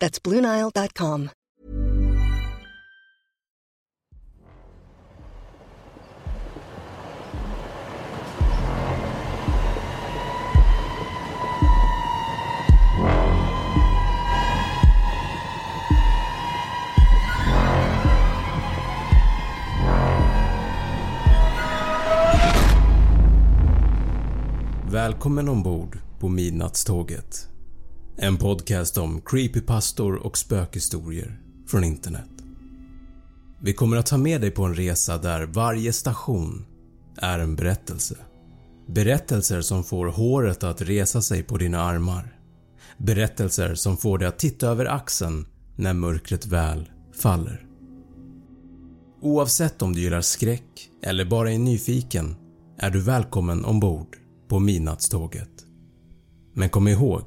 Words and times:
That's 0.00 0.18
BlueNile.com. 0.22 1.30
Välkommen 24.86 25.48
ombord 25.48 25.98
på 26.20 26.28
Midnattståget. 26.28 27.53
En 28.16 28.36
podcast 28.36 28.98
om 28.98 29.20
creepypastor 29.20 30.14
och 30.14 30.38
spökhistorier 30.38 31.40
från 31.66 31.84
internet. 31.84 32.30
Vi 33.60 33.72
kommer 33.72 33.96
att 33.96 34.06
ta 34.06 34.16
med 34.16 34.40
dig 34.40 34.50
på 34.50 34.64
en 34.64 34.74
resa 34.74 35.18
där 35.18 35.46
varje 35.46 35.92
station 35.92 36.66
är 37.16 37.38
en 37.38 37.56
berättelse. 37.56 38.16
Berättelser 38.86 39.60
som 39.60 39.84
får 39.84 40.06
håret 40.06 40.64
att 40.64 40.82
resa 40.82 41.22
sig 41.22 41.42
på 41.42 41.56
dina 41.56 41.80
armar. 41.80 42.38
Berättelser 42.98 43.74
som 43.74 43.96
får 43.96 44.18
dig 44.18 44.28
att 44.28 44.38
titta 44.38 44.68
över 44.68 44.86
axeln 44.86 45.46
när 45.76 45.92
mörkret 45.92 46.46
väl 46.46 46.88
faller. 47.22 47.66
Oavsett 49.20 49.82
om 49.82 49.92
du 49.92 50.00
gillar 50.00 50.20
skräck 50.20 50.90
eller 51.02 51.24
bara 51.24 51.52
är 51.52 51.58
nyfiken 51.58 52.36
är 52.78 52.90
du 52.90 53.00
välkommen 53.00 53.64
ombord 53.64 54.16
på 54.48 54.58
midnattståget. 54.58 55.50
Men 56.52 56.68
kom 56.68 56.88
ihåg, 56.88 57.22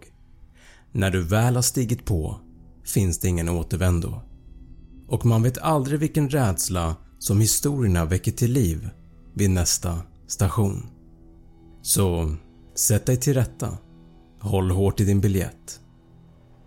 när 0.98 1.12
du 1.12 1.22
väl 1.22 1.56
har 1.56 1.62
stigit 1.62 2.06
på 2.06 2.40
finns 2.86 3.20
det 3.20 3.28
ingen 3.28 3.50
återvändo 3.50 4.22
och 5.08 5.26
man 5.26 5.44
vet 5.44 5.58
aldrig 5.58 6.00
vilken 6.00 6.30
rädsla 6.30 6.96
som 7.20 7.42
historierna 7.42 8.06
väcker 8.06 8.32
till 8.32 8.52
liv 8.52 8.90
vid 9.34 9.50
nästa 9.50 10.00
station. 10.28 10.86
Så 11.82 12.36
sätt 12.76 13.06
dig 13.06 13.18
till 13.18 13.34
rätta, 13.34 13.78
håll 14.40 14.72
hårt 14.72 15.00
i 15.00 15.06
din 15.06 15.22
biljett. 15.22 15.80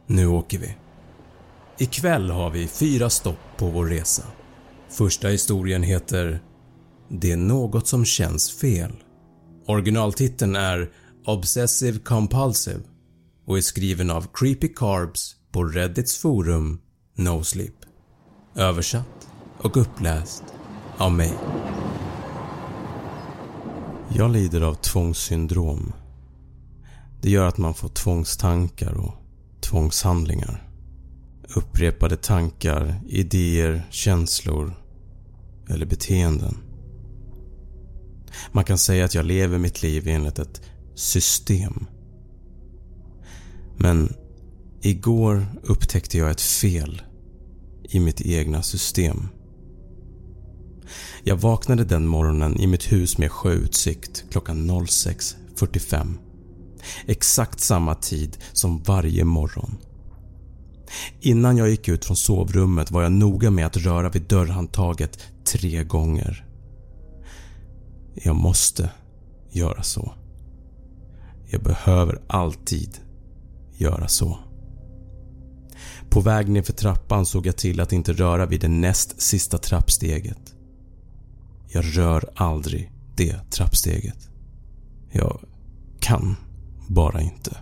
Nu 0.07 0.27
åker 0.27 0.59
vi. 0.59 0.77
Ikväll 1.79 2.31
har 2.31 2.51
vi 2.51 2.69
fyra 2.69 3.11
stopp 3.11 3.39
på 3.57 3.67
vår 3.67 3.87
resa. 3.87 4.25
Första 4.89 5.29
historien 5.29 5.83
heter 5.83 6.43
“Det 7.09 7.33
är 7.33 7.37
något 7.37 7.87
som 7.87 8.05
känns 8.05 8.51
fel” 8.51 8.93
Originaltiteln 9.67 10.57
är 10.57 10.91
“Obsessive 11.27 11.99
Compulsive” 11.99 12.81
och 13.51 13.59
är 13.59 13.63
skriven 13.63 14.11
av 14.11 14.27
Creepy 14.35 14.69
Carbs 14.69 15.37
på 15.53 15.65
Reddits 15.65 16.19
forum 16.19 16.81
NoSleep. 17.17 17.75
Översatt 18.55 19.29
och 19.59 19.77
uppläst 19.77 20.45
av 20.97 21.13
mig. 21.13 21.35
Jag 24.15 24.31
lider 24.31 24.61
av 24.61 24.75
tvångssyndrom. 24.75 25.93
Det 27.23 27.31
gör 27.31 27.47
att 27.47 27.59
man 27.59 27.75
får 27.75 27.89
tvångstankar 27.89 28.93
och 28.93 29.15
tvångshandlingar. 29.61 30.71
Upprepade 31.57 32.17
tankar, 32.17 33.01
idéer, 33.07 33.87
känslor 33.91 34.75
eller 35.69 35.87
beteenden. 35.87 36.57
Man 38.53 38.65
kan 38.65 38.79
säga 38.79 39.05
att 39.05 39.15
jag 39.15 39.27
lever 39.27 39.59
mitt 39.59 39.83
liv 39.83 40.09
enligt 40.09 40.39
ett 40.39 40.63
system. 40.95 41.87
Men 43.83 44.15
igår 44.83 45.47
upptäckte 45.63 46.19
jag 46.19 46.31
ett 46.31 46.41
fel 46.41 47.03
i 47.83 48.01
mitt 48.01 48.21
egna 48.21 48.63
system. 48.63 49.29
Jag 51.25 51.37
vaknade 51.37 51.85
den 51.85 52.07
morgonen 52.07 52.61
i 52.61 52.67
mitt 52.67 52.93
hus 52.93 53.19
med 53.19 53.33
sjöutsikt 53.33 54.25
klockan 54.31 54.71
06.45. 54.71 56.19
Exakt 57.07 57.61
samma 57.61 57.95
tid 57.95 58.39
som 58.53 58.83
varje 58.83 59.25
morgon. 59.25 59.77
Innan 61.21 61.57
jag 61.57 61.71
gick 61.71 61.89
ut 61.89 62.05
från 62.05 62.17
sovrummet 62.17 62.91
var 62.91 63.03
jag 63.03 63.13
noga 63.13 63.51
med 63.51 63.67
att 63.67 63.77
röra 63.77 64.09
vid 64.09 64.23
dörrhandtaget 64.23 65.19
tre 65.45 65.85
gånger. 65.85 66.47
Jag 68.15 68.37
måste 68.37 68.91
göra 69.51 69.83
så. 69.83 70.13
Jag 71.51 71.63
behöver 71.63 72.21
alltid 72.27 72.99
göra 73.81 74.09
så. 74.09 74.39
På 76.11 76.21
väg 76.21 76.49
ner 76.49 76.63
för 76.63 76.73
trappan 76.73 77.27
såg 77.27 77.47
jag 77.47 77.57
till 77.57 77.81
att 77.81 77.93
inte 77.93 78.13
röra 78.13 78.47
vid 78.47 78.61
det 78.61 78.69
näst 78.69 79.21
sista 79.21 79.59
trappsteget. 79.59 80.55
Jag 81.69 81.85
rör 81.99 82.31
aldrig 82.35 82.93
det 83.17 83.51
trappsteget. 83.51 84.29
Jag 85.13 85.41
kan 86.01 86.37
bara 86.89 87.21
inte. 87.21 87.57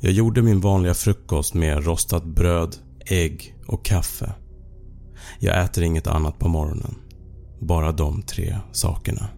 Jag 0.00 0.12
gjorde 0.12 0.42
min 0.42 0.60
vanliga 0.60 0.94
frukost 0.94 1.54
med 1.54 1.84
rostat 1.84 2.24
bröd, 2.24 2.76
ägg 3.06 3.56
och 3.66 3.84
kaffe. 3.84 4.34
Jag 5.38 5.64
äter 5.64 5.84
inget 5.84 6.06
annat 6.06 6.38
på 6.38 6.48
morgonen. 6.48 6.94
Bara 7.60 7.92
de 7.92 8.22
tre 8.22 8.58
sakerna. 8.72 9.28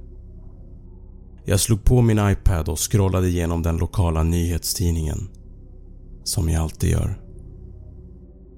Jag 1.48 1.60
slog 1.60 1.84
på 1.84 2.02
min 2.02 2.30
iPad 2.30 2.68
och 2.68 2.78
scrollade 2.92 3.28
igenom 3.28 3.62
den 3.62 3.76
lokala 3.76 4.22
nyhetstidningen. 4.22 5.28
Som 6.24 6.48
jag 6.48 6.62
alltid 6.62 6.90
gör. 6.90 7.20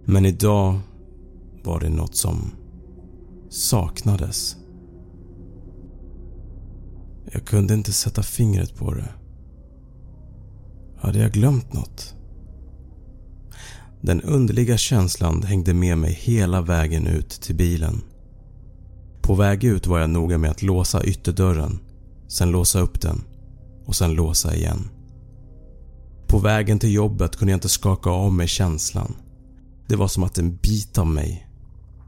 Men 0.04 0.26
idag 0.26 0.78
var 1.64 1.80
det 1.80 1.88
något 1.88 2.16
som 2.16 2.52
saknades. 3.48 4.56
Jag 7.32 7.44
kunde 7.44 7.74
inte 7.74 7.92
sätta 7.92 8.22
fingret 8.22 8.76
på 8.76 8.94
det. 8.94 9.08
Hade 10.96 11.18
jag 11.18 11.32
glömt 11.32 11.72
något? 11.72 12.14
Den 14.00 14.22
underliga 14.22 14.76
känslan 14.76 15.42
hängde 15.42 15.74
med 15.74 15.98
mig 15.98 16.12
hela 16.12 16.60
vägen 16.60 17.06
ut 17.06 17.30
till 17.30 17.54
bilen. 17.56 18.02
På 19.22 19.34
väg 19.34 19.64
ut 19.64 19.86
var 19.86 19.98
jag 19.98 20.10
noga 20.10 20.38
med 20.38 20.50
att 20.50 20.62
låsa 20.62 21.04
ytterdörren, 21.04 21.78
sen 22.30 22.50
låsa 22.50 22.80
upp 22.80 23.00
den 23.00 23.24
och 23.86 23.96
sen 23.96 24.12
låsa 24.12 24.56
igen. 24.56 24.88
På 26.26 26.38
vägen 26.38 26.78
till 26.78 26.92
jobbet 26.92 27.36
kunde 27.36 27.52
jag 27.52 27.56
inte 27.56 27.68
skaka 27.68 28.10
av 28.10 28.32
mig 28.32 28.48
känslan. 28.48 29.16
Det 29.88 29.96
var 29.96 30.08
som 30.08 30.22
att 30.22 30.38
en 30.38 30.56
bit 30.56 30.98
av 30.98 31.06
mig 31.06 31.48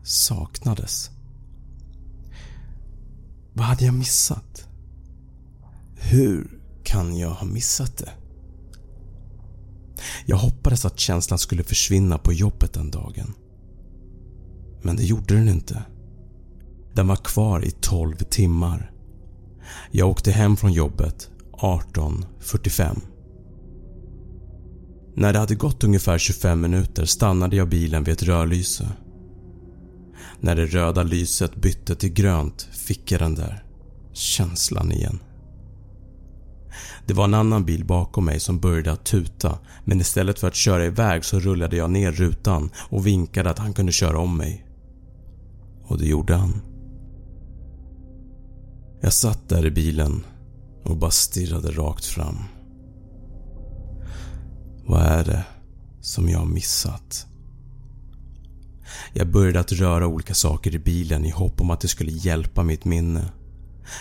saknades. 0.02 1.10
Vad 3.52 3.66
hade 3.66 3.84
jag 3.84 3.94
missat? 3.94 4.68
Hur 5.94 6.60
kan 6.84 7.16
jag 7.16 7.30
ha 7.30 7.46
missat 7.46 7.96
det? 7.96 8.10
Jag 10.26 10.36
hoppades 10.36 10.84
att 10.84 11.00
känslan 11.00 11.38
skulle 11.38 11.62
försvinna 11.62 12.18
på 12.18 12.32
jobbet 12.32 12.72
den 12.72 12.90
dagen. 12.90 13.34
Men 14.82 14.96
det 14.96 15.04
gjorde 15.04 15.34
den 15.34 15.48
inte. 15.48 15.82
Den 16.94 17.08
var 17.08 17.16
kvar 17.16 17.64
i 17.64 17.70
12 17.70 18.16
timmar. 18.16 18.91
Jag 19.90 20.08
åkte 20.08 20.30
hem 20.30 20.56
från 20.56 20.72
jobbet 20.72 21.30
18.45. 21.52 23.00
När 25.14 25.32
det 25.32 25.38
hade 25.38 25.54
gått 25.54 25.84
ungefär 25.84 26.18
25 26.18 26.60
minuter 26.60 27.04
stannade 27.04 27.56
jag 27.56 27.68
bilen 27.68 28.04
vid 28.04 28.12
ett 28.12 28.22
rödlyse. 28.22 28.88
När 30.40 30.56
det 30.56 30.66
röda 30.66 31.02
lyset 31.02 31.56
bytte 31.56 31.94
till 31.94 32.12
grönt 32.12 32.68
fick 32.72 33.12
jag 33.12 33.20
den 33.20 33.34
där 33.34 33.64
känslan 34.12 34.92
igen. 34.92 35.18
Det 37.06 37.14
var 37.14 37.24
en 37.24 37.34
annan 37.34 37.64
bil 37.64 37.84
bakom 37.84 38.24
mig 38.24 38.40
som 38.40 38.60
började 38.60 38.92
att 38.92 39.04
tuta 39.04 39.58
men 39.84 40.00
istället 40.00 40.38
för 40.38 40.48
att 40.48 40.54
köra 40.54 40.86
iväg 40.86 41.24
så 41.24 41.40
rullade 41.40 41.76
jag 41.76 41.90
ner 41.90 42.12
rutan 42.12 42.70
och 42.88 43.06
vinkade 43.06 43.50
att 43.50 43.58
han 43.58 43.72
kunde 43.72 43.92
köra 43.92 44.18
om 44.18 44.36
mig. 44.36 44.66
Och 45.84 45.98
det 45.98 46.06
gjorde 46.06 46.34
han. 46.34 46.71
Jag 49.04 49.12
satt 49.12 49.48
där 49.48 49.66
i 49.66 49.70
bilen 49.70 50.24
och 50.84 50.96
bara 50.96 51.10
stirrade 51.10 51.70
rakt 51.70 52.04
fram. 52.04 52.36
Vad 54.86 55.02
är 55.02 55.24
det 55.24 55.44
som 56.00 56.28
jag 56.28 56.38
har 56.38 56.46
missat? 56.46 57.26
Jag 59.12 59.30
började 59.30 59.60
att 59.60 59.72
röra 59.72 60.06
olika 60.06 60.34
saker 60.34 60.74
i 60.74 60.78
bilen 60.78 61.24
i 61.24 61.30
hopp 61.30 61.60
om 61.60 61.70
att 61.70 61.80
det 61.80 61.88
skulle 61.88 62.12
hjälpa 62.12 62.62
mitt 62.62 62.84
minne. 62.84 63.32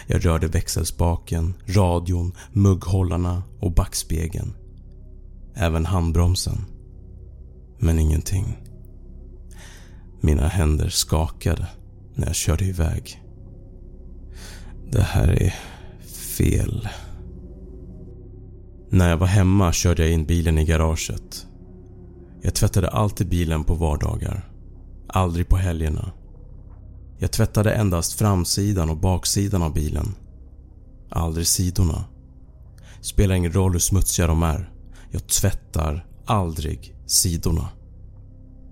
Jag 0.07 0.25
rörde 0.25 0.47
växelspaken, 0.47 1.53
radion, 1.65 2.33
mugghållarna 2.51 3.43
och 3.59 3.71
backspegeln. 3.71 4.53
Även 5.55 5.85
handbromsen. 5.85 6.65
Men 7.79 7.99
ingenting. 7.99 8.57
Mina 10.21 10.47
händer 10.47 10.89
skakade 10.89 11.67
när 12.15 12.27
jag 12.27 12.35
körde 12.35 12.65
iväg. 12.65 13.20
Det 14.91 15.01
här 15.01 15.27
är 15.27 15.55
fel. 16.37 16.89
När 18.89 19.09
jag 19.09 19.17
var 19.17 19.27
hemma 19.27 19.73
körde 19.73 20.01
jag 20.01 20.11
in 20.11 20.25
bilen 20.25 20.57
i 20.57 20.65
garaget. 20.65 21.47
Jag 22.41 22.53
tvättade 22.53 22.89
alltid 22.89 23.29
bilen 23.29 23.63
på 23.63 23.73
vardagar. 23.73 24.49
Aldrig 25.07 25.47
på 25.47 25.57
helgerna. 25.57 26.11
Jag 27.17 27.31
tvättade 27.31 27.73
endast 27.73 28.13
framsidan 28.13 28.89
och 28.89 28.97
baksidan 28.97 29.63
av 29.63 29.73
bilen. 29.73 30.15
Aldrig 31.09 31.47
sidorna. 31.47 32.05
Spelar 33.01 33.35
ingen 33.35 33.53
roll 33.53 33.71
hur 33.71 33.79
smutsiga 33.79 34.27
de 34.27 34.43
är. 34.43 34.73
Jag 35.11 35.27
tvättar 35.27 36.05
aldrig 36.25 36.95
sidorna. 37.05 37.69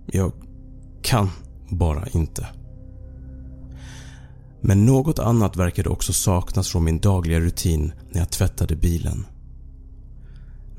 Jag 0.05 0.31
kan 1.01 1.29
bara 1.69 2.07
inte. 2.07 2.47
Men 4.61 4.85
något 4.85 5.19
annat 5.19 5.57
verkade 5.57 5.89
också 5.89 6.13
saknas 6.13 6.67
från 6.69 6.83
min 6.83 6.99
dagliga 6.99 7.39
rutin 7.39 7.91
när 8.11 8.19
jag 8.19 8.29
tvättade 8.29 8.75
bilen. 8.75 9.25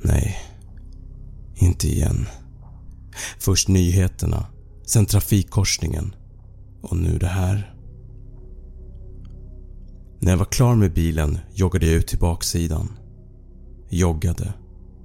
Nej, 0.03 0.37
inte 1.55 1.89
igen. 1.89 2.27
Först 3.39 3.69
nyheterna, 3.69 4.47
sen 4.87 5.07
trafikkorsningen 5.07 6.15
och 6.83 6.97
nu 6.97 7.19
det 7.19 7.27
här. 7.27 7.75
När 10.19 10.31
jag 10.31 10.39
var 10.39 10.45
klar 10.45 10.75
med 10.75 10.93
bilen 10.93 11.39
joggade 11.55 11.87
jag 11.87 11.95
ut 11.95 12.07
till 12.07 12.19
baksidan. 12.19 12.99
Joggade, 13.89 14.53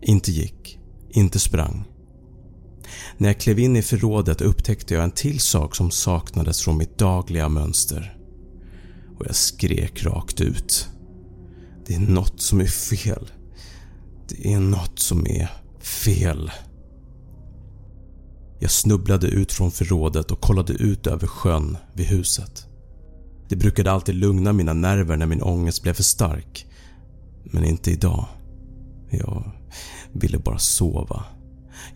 inte 0.01 0.31
gick, 0.31 0.79
inte 1.09 1.39
sprang. 1.39 1.83
När 3.17 3.29
jag 3.29 3.39
klev 3.39 3.59
in 3.59 3.75
i 3.75 3.81
förrådet 3.81 4.41
upptäckte 4.41 4.93
jag 4.93 5.03
en 5.03 5.11
till 5.11 5.39
sak 5.39 5.75
som 5.75 5.91
saknades 5.91 6.61
från 6.61 6.77
mitt 6.77 6.97
dagliga 6.97 7.49
mönster. 7.49 8.14
Och 9.17 9.25
jag 9.25 9.35
skrek 9.35 10.03
rakt 10.03 10.41
ut. 10.41 10.87
Det 11.87 11.95
är 11.95 11.99
något 11.99 12.41
som 12.41 12.61
är 12.61 12.65
fel. 12.65 13.31
Det 14.29 14.53
är 14.53 14.59
något 14.59 14.99
som 14.99 15.27
är 15.27 15.51
fel. 15.79 16.51
Jag 18.59 18.71
snubblade 18.71 19.27
ut 19.27 19.51
från 19.51 19.71
förrådet 19.71 20.31
och 20.31 20.41
kollade 20.41 20.73
ut 20.73 21.07
över 21.07 21.27
sjön 21.27 21.77
vid 21.93 22.05
huset. 22.05 22.67
Det 23.49 23.55
brukade 23.55 23.91
alltid 23.91 24.15
lugna 24.15 24.53
mina 24.53 24.73
nerver 24.73 25.17
när 25.17 25.25
min 25.25 25.41
ångest 25.41 25.83
blev 25.83 25.93
för 25.93 26.03
stark. 26.03 26.65
Men 27.43 27.63
inte 27.63 27.91
idag. 27.91 28.25
Jag 29.09 29.51
ville 30.13 30.37
bara 30.37 30.59
sova. 30.59 31.23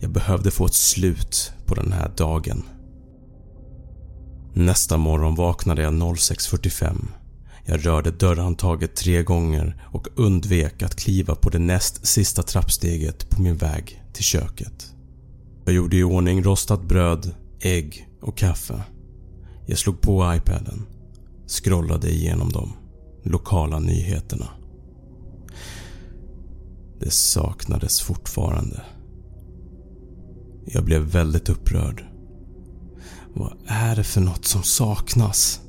Jag 0.00 0.10
behövde 0.10 0.50
få 0.50 0.66
ett 0.66 0.74
slut 0.74 1.52
på 1.66 1.74
den 1.74 1.92
här 1.92 2.12
dagen. 2.16 2.62
Nästa 4.54 4.96
morgon 4.96 5.34
vaknade 5.34 5.82
jag 5.82 5.94
06.45. 5.94 6.96
Jag 7.64 7.86
rörde 7.86 8.10
dörrhandtaget 8.10 8.96
tre 8.96 9.22
gånger 9.22 9.84
och 9.92 10.08
undvek 10.16 10.82
att 10.82 10.96
kliva 10.96 11.34
på 11.34 11.50
det 11.50 11.58
näst 11.58 12.06
sista 12.06 12.42
trappsteget 12.42 13.30
på 13.30 13.42
min 13.42 13.56
väg 13.56 14.02
till 14.12 14.24
köket. 14.24 14.94
Jag 15.64 15.74
gjorde 15.74 15.96
i 15.96 16.02
ordning 16.02 16.42
rostat 16.42 16.82
bröd, 16.82 17.34
ägg 17.60 18.08
och 18.22 18.38
kaffe. 18.38 18.82
Jag 19.66 19.78
slog 19.78 20.00
på 20.00 20.34
iPaden, 20.34 20.86
scrollade 21.46 22.10
igenom 22.10 22.52
de 22.52 22.72
lokala 23.24 23.78
nyheterna. 23.78 24.48
Det 27.00 27.10
saknades 27.10 28.00
fortfarande. 28.00 28.82
Jag 30.66 30.84
blev 30.84 31.02
väldigt 31.02 31.48
upprörd. 31.48 32.09
Vad 33.34 33.56
är 33.66 33.96
det 33.96 34.04
för 34.04 34.20
något 34.20 34.44
som 34.44 34.62
saknas? 34.62 35.60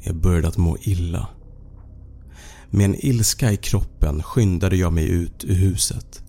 Jag 0.00 0.16
började 0.16 0.48
att 0.48 0.56
må 0.56 0.76
illa. 0.80 1.28
Med 2.70 2.84
en 2.84 3.06
ilska 3.06 3.52
i 3.52 3.56
kroppen 3.56 4.22
skyndade 4.22 4.76
jag 4.76 4.92
mig 4.92 5.08
ut 5.08 5.44
ur 5.44 5.54
huset. 5.54 6.22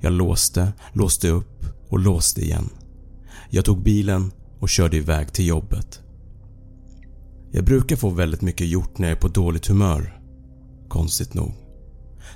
Jag 0.00 0.12
låste, 0.12 0.72
låste 0.92 1.28
upp 1.28 1.64
och 1.88 1.98
låste 1.98 2.40
igen. 2.40 2.68
Jag 3.50 3.64
tog 3.64 3.82
bilen 3.82 4.30
och 4.58 4.68
körde 4.68 4.96
iväg 4.96 5.32
till 5.32 5.46
jobbet. 5.46 6.00
Jag 7.50 7.64
brukar 7.64 7.96
få 7.96 8.10
väldigt 8.10 8.42
mycket 8.42 8.68
gjort 8.68 8.98
när 8.98 9.08
jag 9.08 9.16
är 9.16 9.20
på 9.20 9.28
dåligt 9.28 9.66
humör. 9.66 10.20
Konstigt 10.88 11.34
nog. 11.34 11.52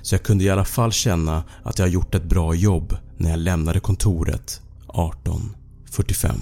Så 0.01 0.15
jag 0.15 0.23
kunde 0.23 0.43
i 0.43 0.49
alla 0.49 0.65
fall 0.65 0.91
känna 0.91 1.43
att 1.63 1.79
jag 1.79 1.89
gjort 1.89 2.15
ett 2.15 2.29
bra 2.29 2.53
jobb 2.53 2.97
när 3.17 3.29
jag 3.29 3.39
lämnade 3.39 3.79
kontoret 3.79 4.61
18.45. 4.87 6.33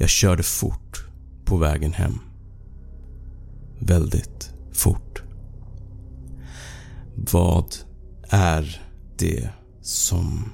Jag 0.00 0.08
körde 0.08 0.42
fort 0.42 1.06
på 1.44 1.56
vägen 1.56 1.92
hem. 1.92 2.18
Väldigt 3.78 4.54
fort. 4.72 5.22
Vad 7.32 7.74
är 8.28 8.82
det 9.18 9.48
som 9.82 10.52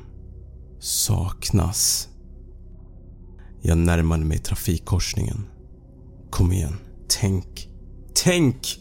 saknas? 0.81 2.09
Jag 3.62 3.79
närmade 3.79 4.25
mig 4.25 4.38
trafikkorsningen. 4.38 5.47
Kom 6.31 6.53
igen, 6.53 6.76
tänk, 7.09 7.69
tänk! 8.15 8.79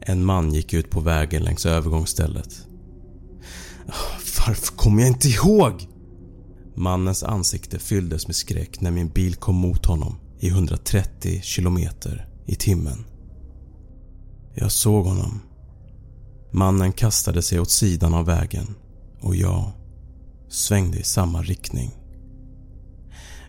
En 0.00 0.24
man 0.24 0.54
gick 0.54 0.72
ut 0.72 0.90
på 0.90 1.00
vägen 1.00 1.42
längs 1.42 1.66
övergångsstället. 1.66 2.66
Ah, 3.88 4.18
varför 4.46 4.76
kommer 4.76 5.02
jag 5.02 5.08
inte 5.10 5.28
ihåg? 5.28 5.93
Mannens 6.74 7.22
ansikte 7.22 7.78
fylldes 7.78 8.26
med 8.26 8.36
skräck 8.36 8.80
när 8.80 8.90
min 8.90 9.08
bil 9.08 9.34
kom 9.34 9.56
mot 9.56 9.86
honom 9.86 10.16
i 10.40 10.48
130 10.48 11.42
km 11.56 11.78
i 12.46 12.54
timmen. 12.54 13.04
Jag 14.54 14.72
såg 14.72 15.06
honom. 15.06 15.40
Mannen 16.52 16.92
kastade 16.92 17.42
sig 17.42 17.60
åt 17.60 17.70
sidan 17.70 18.14
av 18.14 18.26
vägen 18.26 18.74
och 19.20 19.36
jag 19.36 19.72
svängde 20.48 20.98
i 20.98 21.02
samma 21.02 21.42
riktning. 21.42 21.90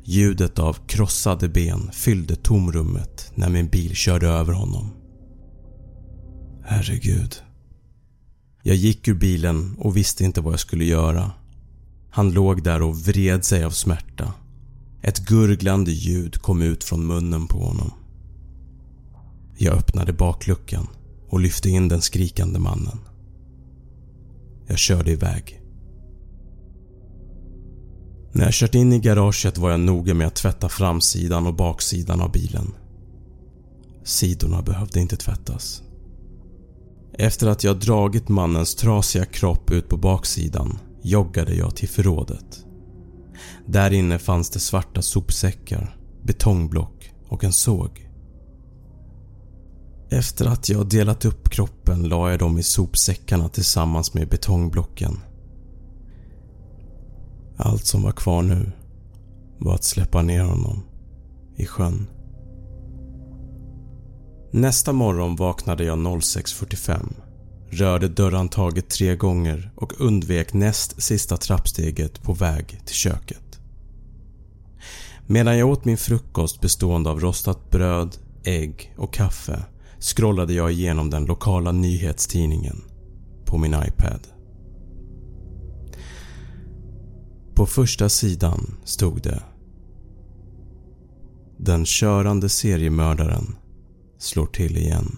Ljudet 0.03 0.59
av 0.59 0.77
krossade 0.87 1.49
ben 1.49 1.89
fyllde 1.93 2.35
tomrummet 2.35 3.31
när 3.35 3.49
min 3.49 3.67
bil 3.67 3.95
körde 3.95 4.27
över 4.27 4.53
honom. 4.53 4.89
Herregud. 6.63 7.35
Jag 8.63 8.75
gick 8.75 9.07
ur 9.07 9.13
bilen 9.13 9.75
och 9.79 9.97
visste 9.97 10.23
inte 10.23 10.41
vad 10.41 10.53
jag 10.53 10.59
skulle 10.59 10.85
göra. 10.85 11.31
Han 12.15 12.31
låg 12.31 12.63
där 12.63 12.81
och 12.81 12.97
vred 12.97 13.45
sig 13.45 13.63
av 13.63 13.71
smärta. 13.71 14.33
Ett 15.01 15.19
gurglande 15.19 15.91
ljud 15.91 16.41
kom 16.41 16.61
ut 16.61 16.83
från 16.83 17.07
munnen 17.07 17.47
på 17.47 17.57
honom. 17.57 17.91
Jag 19.57 19.77
öppnade 19.77 20.13
bakluckan 20.13 20.87
och 21.29 21.39
lyfte 21.39 21.69
in 21.69 21.87
den 21.87 22.01
skrikande 22.01 22.59
mannen. 22.59 22.99
Jag 24.67 24.77
körde 24.77 25.11
iväg. 25.11 25.61
När 28.31 28.43
jag 28.43 28.53
kört 28.53 28.75
in 28.75 28.93
i 28.93 28.99
garaget 28.99 29.57
var 29.57 29.71
jag 29.71 29.79
noga 29.79 30.13
med 30.13 30.27
att 30.27 30.35
tvätta 30.35 30.69
framsidan 30.69 31.47
och 31.47 31.55
baksidan 31.55 32.21
av 32.21 32.31
bilen. 32.31 32.73
Sidorna 34.03 34.61
behövde 34.61 34.99
inte 34.99 35.17
tvättas. 35.17 35.83
Efter 37.13 37.47
att 37.47 37.63
jag 37.63 37.79
dragit 37.79 38.29
mannens 38.29 38.75
trasiga 38.75 39.25
kropp 39.25 39.71
ut 39.71 39.89
på 39.89 39.97
baksidan 39.97 40.79
joggade 41.05 41.55
jag 41.55 41.75
till 41.75 41.89
förrådet. 41.89 42.65
Där 43.65 43.93
inne 43.93 44.19
fanns 44.19 44.49
det 44.49 44.59
svarta 44.59 45.01
sopsäckar, 45.01 45.97
betongblock 46.23 47.13
och 47.27 47.43
en 47.43 47.53
såg. 47.53 48.09
Efter 50.09 50.45
att 50.45 50.69
jag 50.69 50.89
delat 50.89 51.25
upp 51.25 51.49
kroppen 51.49 52.03
la 52.03 52.29
jag 52.29 52.39
dem 52.39 52.57
i 52.57 52.63
sopsäckarna 52.63 53.49
tillsammans 53.49 54.13
med 54.13 54.29
betongblocken. 54.29 55.19
Allt 57.57 57.85
som 57.85 58.03
var 58.03 58.11
kvar 58.11 58.41
nu 58.41 58.71
var 59.57 59.75
att 59.75 59.83
släppa 59.83 60.21
ner 60.21 60.43
honom 60.43 60.83
i 61.55 61.65
sjön. 61.65 62.07
Nästa 64.51 64.93
morgon 64.93 65.35
vaknade 65.35 65.83
jag 65.83 65.97
06.45, 65.97 67.13
rörde 67.69 68.07
dörrhandtaget 68.07 68.89
tre 68.89 69.15
gånger 69.15 69.71
och 69.75 70.01
undvek 70.01 70.53
näst 70.53 71.01
sista 71.01 71.37
trappsteget 71.37 72.23
på 72.23 72.33
väg 72.33 72.81
till 72.85 72.95
köket. 72.95 73.59
Medan 75.27 75.57
jag 75.57 75.69
åt 75.69 75.85
min 75.85 75.97
frukost 75.97 76.61
bestående 76.61 77.09
av 77.09 77.19
rostat 77.19 77.71
bröd, 77.71 78.17
ägg 78.43 78.93
och 78.97 79.13
kaffe 79.13 79.65
scrollade 79.99 80.53
jag 80.53 80.71
igenom 80.71 81.09
den 81.09 81.25
lokala 81.25 81.71
nyhetstidningen 81.71 82.83
på 83.45 83.57
min 83.57 83.73
iPad. 83.73 84.27
På 87.55 87.65
första 87.65 88.09
sidan 88.09 88.77
stod 88.83 89.21
det 89.21 89.43
Den 91.57 91.85
körande 91.85 92.49
seriemördaren 92.49 93.55
slår 94.17 94.45
till 94.45 94.77
igen. 94.77 95.17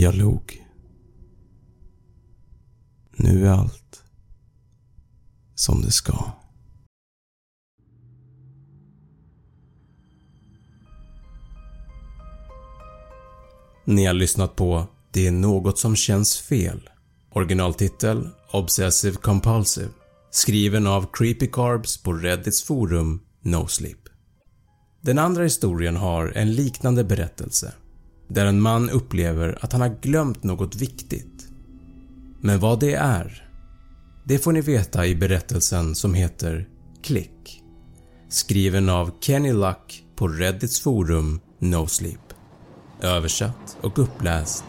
Jag 0.00 0.14
log. 0.14 0.66
Nu 3.16 3.46
är 3.46 3.50
allt 3.50 4.02
som 5.54 5.82
det 5.82 5.90
ska. 5.90 6.32
Ni 13.84 14.06
har 14.06 14.14
lyssnat 14.14 14.56
på 14.56 14.86
“Det 15.12 15.26
är 15.26 15.32
något 15.32 15.78
som 15.78 15.96
känns 15.96 16.38
fel” 16.38 16.90
Originaltitel 17.30 18.28
Obsessive 18.52 19.16
Compulsive 19.16 19.90
Skriven 20.30 20.86
av 20.86 21.06
Creepy 21.12 21.46
Carbs 21.46 22.02
på 22.02 22.12
Reddits 22.12 22.62
forum 22.62 23.20
NoSleep. 23.40 24.08
Den 25.00 25.18
andra 25.18 25.42
historien 25.42 25.96
har 25.96 26.32
en 26.36 26.52
liknande 26.52 27.04
berättelse 27.04 27.74
där 28.30 28.46
en 28.46 28.60
man 28.60 28.90
upplever 28.90 29.58
att 29.60 29.72
han 29.72 29.80
har 29.80 29.96
glömt 30.02 30.42
något 30.42 30.76
viktigt. 30.76 31.48
Men 32.40 32.60
vad 32.60 32.80
det 32.80 32.94
är, 32.94 33.48
det 34.24 34.38
får 34.38 34.52
ni 34.52 34.60
veta 34.60 35.06
i 35.06 35.14
berättelsen 35.14 35.94
som 35.94 36.14
heter 36.14 36.68
“Klick” 37.02 37.62
skriven 38.28 38.88
av 38.88 39.10
Kenny 39.20 39.52
Luck 39.52 40.04
på 40.16 40.28
Reddits 40.28 40.80
forum 40.80 41.40
NoSleep. 41.58 42.34
Översatt 43.00 43.76
och 43.80 43.98
uppläst 43.98 44.64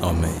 av 0.00 0.14
mig. 0.14 0.40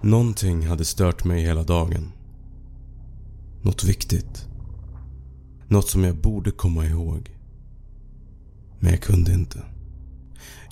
Någonting 0.00 0.66
hade 0.66 0.84
stört 0.84 1.24
mig 1.24 1.42
hela 1.42 1.62
dagen. 1.62 2.12
Något 3.62 3.84
viktigt. 3.84 4.46
Något 5.68 5.88
som 5.88 6.04
jag 6.04 6.16
borde 6.16 6.50
komma 6.50 6.86
ihåg. 6.86 7.39
Men 8.80 8.90
jag 8.90 9.02
kunde 9.02 9.32
inte. 9.32 9.62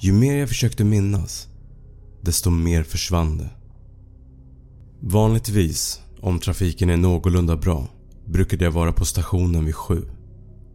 Ju 0.00 0.12
mer 0.12 0.36
jag 0.36 0.48
försökte 0.48 0.84
minnas, 0.84 1.48
desto 2.20 2.50
mer 2.50 2.82
försvann 2.82 3.38
det. 3.38 3.50
Vanligtvis, 5.00 6.00
om 6.20 6.38
trafiken 6.38 6.90
är 6.90 6.96
någorlunda 6.96 7.56
bra, 7.56 7.88
brukade 8.26 8.64
jag 8.64 8.72
vara 8.72 8.92
på 8.92 9.04
stationen 9.04 9.64
vid 9.64 9.74
sju. 9.74 10.02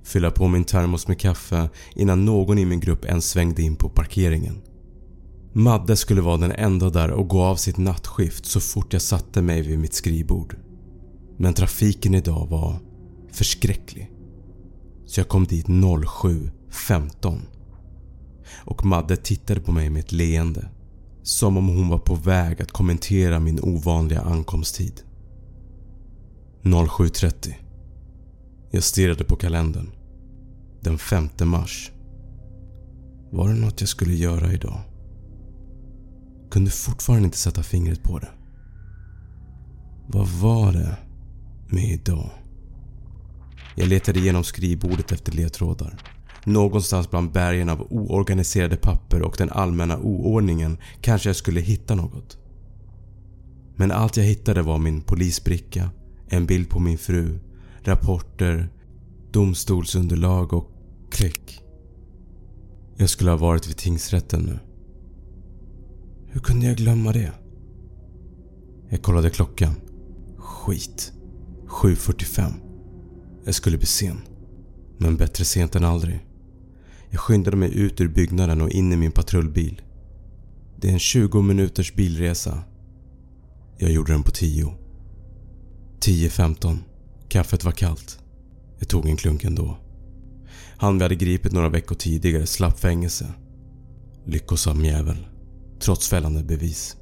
Fylla 0.03 0.31
på 0.31 0.47
min 0.47 0.63
termos 0.63 1.07
med 1.07 1.19
kaffe 1.19 1.69
innan 1.95 2.25
någon 2.25 2.57
i 2.57 2.65
min 2.65 2.79
grupp 2.79 3.05
ens 3.05 3.29
svängde 3.29 3.61
in 3.61 3.75
på 3.75 3.89
parkeringen. 3.89 4.61
Madde 5.53 5.95
skulle 5.95 6.21
vara 6.21 6.37
den 6.37 6.51
enda 6.51 6.89
där 6.89 7.11
och 7.11 7.27
gå 7.27 7.41
av 7.43 7.55
sitt 7.55 7.77
nattskift 7.77 8.45
så 8.45 8.59
fort 8.59 8.93
jag 8.93 9.01
satte 9.01 9.41
mig 9.41 9.61
vid 9.61 9.79
mitt 9.79 9.93
skrivbord. 9.93 10.57
Men 11.37 11.53
trafiken 11.53 12.15
idag 12.15 12.47
var 12.49 12.79
förskräcklig. 13.31 14.11
Så 15.05 15.19
jag 15.19 15.27
kom 15.27 15.45
dit 15.45 15.67
15. 16.73 17.41
Och 18.65 18.85
Madde 18.85 19.15
tittade 19.15 19.59
på 19.59 19.71
mig 19.71 19.89
med 19.89 19.99
ett 19.99 20.11
leende. 20.11 20.69
Som 21.21 21.57
om 21.57 21.67
hon 21.67 21.89
var 21.89 21.97
på 21.97 22.15
väg 22.15 22.61
att 22.61 22.71
kommentera 22.71 23.39
min 23.39 23.59
ovanliga 23.63 24.21
ankomsttid. 24.21 25.01
07.30. 26.63 27.53
Jag 28.71 28.83
stirrade 28.83 29.23
på 29.23 29.35
kalendern. 29.35 29.89
Den 30.81 30.97
5 30.97 31.29
mars. 31.43 31.91
Var 33.31 33.49
det 33.49 33.55
något 33.55 33.81
jag 33.81 33.89
skulle 33.89 34.13
göra 34.13 34.53
idag? 34.53 34.81
Kunde 36.51 36.71
fortfarande 36.71 37.25
inte 37.25 37.37
sätta 37.37 37.63
fingret 37.63 38.03
på 38.03 38.19
det. 38.19 38.31
Vad 40.07 40.27
var 40.27 40.71
det 40.71 40.97
med 41.69 41.89
idag? 41.89 42.29
Jag 43.75 43.87
letade 43.87 44.19
igenom 44.19 44.43
skrivbordet 44.43 45.11
efter 45.11 45.31
ledtrådar. 45.31 46.12
Någonstans 46.45 47.09
bland 47.09 47.31
bergen 47.31 47.69
av 47.69 47.81
oorganiserade 47.89 48.75
papper 48.75 49.21
och 49.21 49.35
den 49.37 49.49
allmänna 49.49 49.97
oordningen 49.97 50.77
kanske 51.01 51.29
jag 51.29 51.35
skulle 51.35 51.61
hitta 51.61 51.95
något. 51.95 52.37
Men 53.75 53.91
allt 53.91 54.17
jag 54.17 54.23
hittade 54.23 54.61
var 54.61 54.77
min 54.77 55.01
polisbricka, 55.01 55.89
en 56.27 56.45
bild 56.45 56.69
på 56.69 56.79
min 56.79 56.97
fru, 56.97 57.39
rapporter, 57.81 58.69
domstolsunderlag 59.31 60.53
och 60.53 60.71
klick. 61.11 61.61
Jag 62.97 63.09
skulle 63.09 63.29
ha 63.29 63.37
varit 63.37 63.67
vid 63.67 63.77
tingsrätten 63.77 64.41
nu. 64.41 64.59
Hur 66.27 66.39
kunde 66.39 66.65
jag 66.65 66.77
glömma 66.77 67.11
det? 67.11 67.31
Jag 68.89 69.01
kollade 69.01 69.29
klockan. 69.29 69.75
Skit. 70.37 71.13
7.45. 71.67 72.51
Jag 73.45 73.55
skulle 73.55 73.77
bli 73.77 73.87
sen. 73.87 74.21
Men 74.97 75.17
bättre 75.17 75.45
sent 75.45 75.75
än 75.75 75.83
aldrig. 75.83 76.19
Jag 77.13 77.19
skyndade 77.19 77.57
mig 77.57 77.77
ut 77.77 78.01
ur 78.01 78.07
byggnaden 78.07 78.61
och 78.61 78.69
in 78.69 78.93
i 78.93 78.97
min 78.97 79.11
patrullbil. 79.11 79.81
Det 80.77 80.89
är 80.89 80.93
en 80.93 80.99
20 80.99 81.41
minuters 81.41 81.93
bilresa. 81.95 82.63
Jag 83.77 83.91
gjorde 83.91 84.13
den 84.13 84.23
på 84.23 84.31
10. 84.31 84.73
10.15. 85.99 86.77
Kaffet 87.29 87.63
var 87.63 87.71
kallt. 87.71 88.19
Jag 88.79 88.87
tog 88.87 89.09
en 89.09 89.17
klunk 89.17 89.43
ändå. 89.43 89.77
Han 90.77 90.97
vi 90.97 91.03
hade 91.03 91.15
gripit 91.15 91.51
några 91.51 91.69
veckor 91.69 91.95
tidigare 91.95 92.45
slapp 92.45 92.79
fängelse. 92.79 93.33
Lyckosam 94.25 94.85
jävel. 94.85 95.27
Trots 95.79 96.09
fällande 96.09 96.43
bevis. 96.43 96.97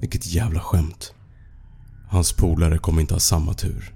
Vilket 0.00 0.26
jävla 0.26 0.60
skämt. 0.60 1.14
Hans 2.10 2.32
polare 2.32 2.78
kommer 2.78 3.00
inte 3.00 3.14
ha 3.14 3.20
samma 3.20 3.54
tur. 3.54 3.94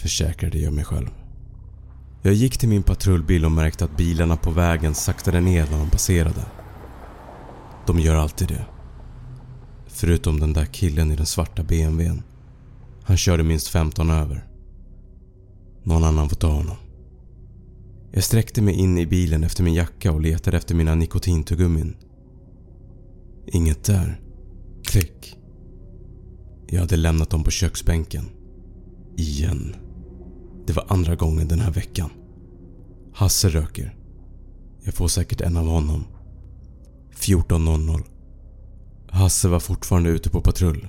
Försäkrade 0.00 0.58
jag 0.58 0.72
mig 0.72 0.84
själv. 0.84 1.10
Jag 2.28 2.34
gick 2.34 2.58
till 2.58 2.68
min 2.68 2.82
patrullbil 2.82 3.44
och 3.44 3.52
märkte 3.52 3.84
att 3.84 3.96
bilarna 3.96 4.36
på 4.36 4.50
vägen 4.50 4.94
saktade 4.94 5.40
ner 5.40 5.66
när 5.70 5.78
de 5.78 5.90
passerade. 5.90 6.44
De 7.86 8.00
gör 8.00 8.14
alltid 8.14 8.48
det. 8.48 8.66
Förutom 9.86 10.40
den 10.40 10.52
där 10.52 10.64
killen 10.64 11.10
i 11.10 11.16
den 11.16 11.26
svarta 11.26 11.62
BMWn. 11.62 12.22
Han 13.02 13.16
körde 13.16 13.42
minst 13.42 13.68
15 13.68 14.10
över. 14.10 14.46
Någon 15.82 16.04
annan 16.04 16.28
får 16.28 16.36
ta 16.36 16.50
honom. 16.50 16.76
Jag 18.12 18.24
sträckte 18.24 18.62
mig 18.62 18.74
in 18.74 18.98
i 18.98 19.06
bilen 19.06 19.44
efter 19.44 19.64
min 19.64 19.74
jacka 19.74 20.12
och 20.12 20.20
letade 20.20 20.56
efter 20.56 20.74
mina 20.74 20.94
nikotintuggummin. 20.94 21.96
Inget 23.46 23.84
där. 23.84 24.20
Klick. 24.84 25.36
Jag 26.66 26.80
hade 26.80 26.96
lämnat 26.96 27.30
dem 27.30 27.44
på 27.44 27.50
köksbänken. 27.50 28.24
Igen. 29.16 29.76
Det 30.66 30.72
var 30.72 30.84
andra 30.88 31.14
gången 31.14 31.48
den 31.48 31.60
här 31.60 31.70
veckan. 31.70 32.10
Hasse 33.18 33.48
röker. 33.48 33.96
Jag 34.82 34.94
får 34.94 35.08
säkert 35.08 35.40
en 35.40 35.56
av 35.56 35.66
honom. 35.66 36.04
14.00. 37.14 38.02
Hasse 39.10 39.48
var 39.48 39.60
fortfarande 39.60 40.10
ute 40.10 40.30
på 40.30 40.40
patrull. 40.40 40.88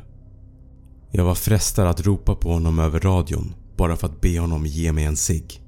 Jag 1.12 1.25
var 1.25 1.36
frestad 1.36 1.88
att 1.88 2.05
ropa 2.05 2.36
på 2.36 2.53
honom 2.53 2.79
över 2.79 3.00
radion 3.00 3.55
bara 3.77 3.95
för 3.95 4.07
att 4.07 4.21
be 4.21 4.39
honom 4.39 4.65
ge 4.65 4.91
mig 4.91 5.03
en 5.03 5.17
cigg. 5.17 5.63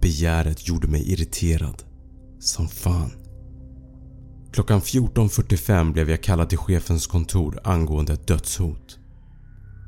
Begäret 0.00 0.68
gjorde 0.68 0.88
mig 0.88 1.12
irriterad. 1.12 1.82
Som 2.38 2.68
fan. 2.68 3.10
Klockan 4.52 4.80
14.45 4.80 5.92
blev 5.92 6.10
jag 6.10 6.22
kallad 6.22 6.48
till 6.48 6.58
chefens 6.58 7.06
kontor 7.06 7.60
angående 7.64 8.12
ett 8.12 8.26
dödshot. 8.26 8.98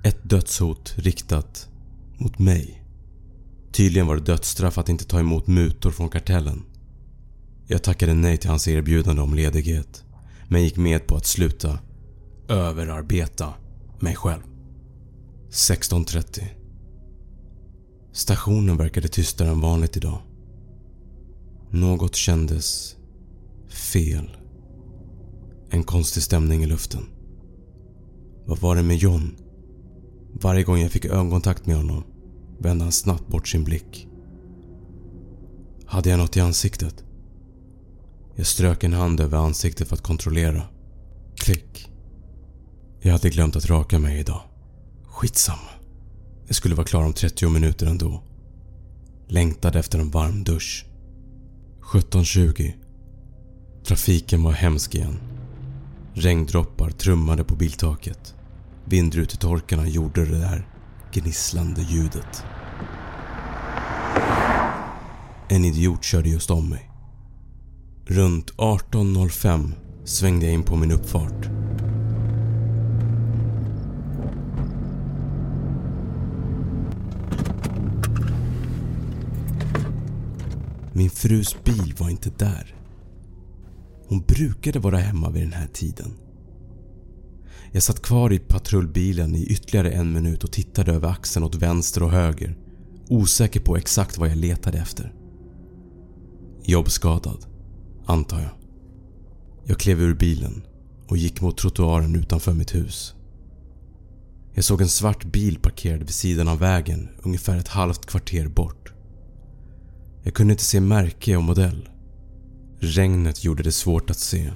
Ett 0.05 0.31
dödshot 0.31 0.95
riktat 0.97 1.69
mot 2.19 2.39
mig. 2.39 2.86
Tydligen 3.77 4.07
var 4.07 4.17
det 4.17 4.23
dödsstraff 4.23 4.79
att 4.79 4.89
inte 4.89 5.05
ta 5.05 5.21
emot 5.21 5.47
mutor 5.47 5.91
från 5.91 6.09
kartellen. 6.09 6.63
Jag 7.67 7.83
tackade 7.83 8.15
nej 8.15 8.37
till 8.37 8.51
hans 8.51 8.69
erbjudande 8.69 9.23
om 9.23 9.35
ledighet 9.35 10.05
men 10.49 10.63
gick 10.63 10.77
med 10.77 11.07
på 11.07 11.17
att 11.17 11.27
sluta 11.27 11.79
överarbeta 12.49 13.55
mig 13.99 14.15
själv. 14.15 14.43
16.30 15.51 16.45
Stationen 18.13 18.77
verkade 18.77 19.09
tystare 19.09 19.49
än 19.49 19.61
vanligt 19.61 19.97
idag. 19.97 20.19
Något 21.71 22.15
kändes 22.15 22.97
fel. 23.69 24.37
En 25.71 25.85
konstig 25.85 26.23
stämning 26.23 26.63
i 26.63 26.67
luften. 26.67 27.07
Vad 28.47 28.59
var 28.59 28.77
det 28.77 28.83
med 28.83 28.97
John? 28.97 29.37
Varje 30.33 30.63
gång 30.63 30.79
jag 30.79 30.91
fick 30.91 31.05
ögonkontakt 31.05 31.67
med 31.67 31.77
honom 31.77 32.05
vände 32.59 32.85
han 32.85 32.93
snabbt 32.93 33.29
bort 33.29 33.49
sin 33.49 33.65
blick. 33.65 34.09
Hade 35.87 36.11
jag 36.11 36.19
något 36.19 36.37
i 36.37 36.41
ansiktet? 36.41 37.05
Jag 38.35 38.47
strök 38.47 38.85
en 38.85 38.93
hand 38.93 39.21
över 39.21 39.39
ansiktet 39.39 39.89
för 39.89 39.97
att 39.97 40.03
kontrollera. 40.03 40.63
Klick. 41.37 41.91
Jag 43.01 43.13
hade 43.13 43.31
glömt 43.31 43.57
att 43.57 43.67
raka 43.67 43.99
mig 43.99 44.21
idag. 44.21 44.43
Skitsamma. 45.05 45.71
Jag 46.47 46.57
skulle 46.57 46.75
vara 46.75 46.87
klar 46.87 47.05
om 47.05 47.13
30 47.13 47.49
minuter 47.49 47.87
ändå. 47.87 48.23
Längtade 49.29 49.79
efter 49.79 49.99
en 49.99 50.11
varm 50.11 50.45
dusch. 50.45 50.87
17.20. 51.81 52.73
Trafiken 53.85 54.43
var 54.43 54.53
hemsk 54.53 54.95
igen. 54.95 55.19
Regndroppar 56.15 56.91
trummade 56.91 57.45
på 57.45 57.57
biltaket. 57.57 58.35
Vindrutetorkarna 58.85 59.89
gjorde 59.89 60.25
det 60.25 60.39
där 60.39 60.76
gnisslande 61.21 61.83
ljudet. 61.83 62.45
En 65.49 65.65
idiot 65.65 66.05
körde 66.05 66.29
just 66.29 66.51
om 66.51 66.69
mig. 66.69 66.91
Runt 68.07 68.53
18.05 68.57 69.73
svängde 70.05 70.47
jag 70.47 70.55
in 70.55 70.63
på 70.63 70.77
min 70.77 70.93
uppfart. 70.93 71.49
Min 80.93 81.11
frus 81.11 81.57
bil 81.65 81.95
var 81.99 82.11
inte 82.11 82.31
där. 82.31 82.75
Hon 84.09 84.21
brukade 84.21 84.79
vara 84.79 84.97
hemma 84.97 85.31
vid 85.31 85.43
den 85.43 85.53
här 85.53 85.69
tiden. 85.73 86.26
Jag 87.73 87.83
satt 87.83 88.03
kvar 88.03 88.33
i 88.33 88.39
patrullbilen 88.39 89.35
i 89.35 89.47
ytterligare 89.47 89.91
en 89.91 90.13
minut 90.13 90.45
och 90.45 90.53
tittade 90.53 90.93
över 90.93 91.09
axeln 91.09 91.45
åt 91.45 91.55
vänster 91.55 92.03
och 92.03 92.11
höger 92.11 92.57
osäker 93.09 93.61
på 93.61 93.77
exakt 93.77 94.19
vad 94.19 94.29
jag 94.29 94.37
letade 94.37 94.79
efter. 94.79 95.13
Jobbskadad, 96.63 97.47
antar 98.07 98.41
jag. 98.41 98.51
Jag 99.65 99.79
klev 99.79 100.03
ur 100.03 100.15
bilen 100.15 100.63
och 101.09 101.17
gick 101.17 101.41
mot 101.41 101.59
trottoaren 101.59 102.17
utanför 102.17 102.53
mitt 102.53 102.75
hus. 102.75 103.15
Jag 104.55 104.65
såg 104.65 104.81
en 104.81 104.89
svart 104.89 105.25
bil 105.25 105.59
parkerad 105.59 105.99
vid 105.99 106.11
sidan 106.11 106.49
av 106.49 106.59
vägen 106.59 107.09
ungefär 107.23 107.57
ett 107.57 107.69
halvt 107.69 108.07
kvarter 108.07 108.49
bort. 108.49 108.93
Jag 110.23 110.35
kunde 110.35 110.53
inte 110.53 110.65
se 110.65 110.81
märke 110.81 111.37
och 111.37 111.43
modell. 111.43 111.89
Regnet 112.79 113.45
gjorde 113.45 113.63
det 113.63 113.73
svårt 113.73 114.11
att 114.11 114.19
se. 114.19 114.53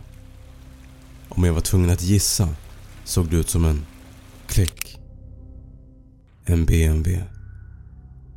Om 1.28 1.45
jag 1.45 1.52
var 1.52 1.61
tvungen 1.61 1.90
att 1.90 2.02
gissa 2.02 2.49
såg 3.11 3.31
det 3.31 3.37
ut 3.37 3.49
som 3.49 3.64
en 3.64 3.87
klick. 4.47 4.99
En 6.44 6.64
BMW. 6.66 7.23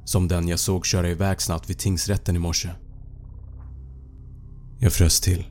Som 0.05 0.27
den 0.27 0.47
jag 0.47 0.59
såg 0.59 0.85
köra 0.85 1.09
iväg 1.09 1.41
snabbt 1.41 1.69
vid 1.69 1.77
tingsrätten 1.77 2.35
i 2.35 2.39
morse. 2.39 2.69
Jag 4.79 4.93
frös 4.93 5.21
till. 5.21 5.45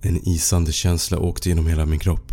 En 0.00 0.28
isande 0.28 0.72
känsla 0.72 1.18
åkte 1.18 1.48
genom 1.48 1.66
hela 1.66 1.86
min 1.86 1.98
kropp. 1.98 2.32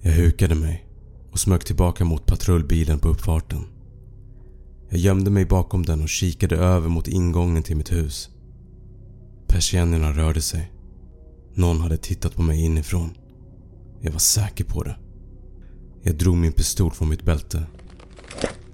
Jag 0.00 0.12
hukade 0.12 0.54
mig 0.54 0.86
och 1.32 1.40
smög 1.40 1.64
tillbaka 1.64 2.04
mot 2.04 2.26
patrullbilen 2.26 2.98
på 2.98 3.08
uppfarten. 3.08 3.64
Jag 4.88 5.00
gömde 5.00 5.30
mig 5.30 5.44
bakom 5.44 5.82
den 5.82 6.02
och 6.02 6.08
kikade 6.08 6.56
över 6.56 6.88
mot 6.88 7.08
ingången 7.08 7.62
till 7.62 7.76
mitt 7.76 7.92
hus. 7.92 8.30
Persiennerna 9.46 10.12
rörde 10.12 10.42
sig. 10.42 10.72
Någon 11.54 11.80
hade 11.80 11.96
tittat 11.96 12.34
på 12.34 12.42
mig 12.42 12.64
inifrån. 12.64 13.10
Jag 14.00 14.12
var 14.12 14.18
säker 14.18 14.64
på 14.64 14.82
det. 14.82 14.96
Jag 16.02 16.16
drog 16.16 16.36
min 16.36 16.52
pistol 16.52 16.92
från 16.92 17.08
mitt 17.08 17.24
bälte. 17.24 17.66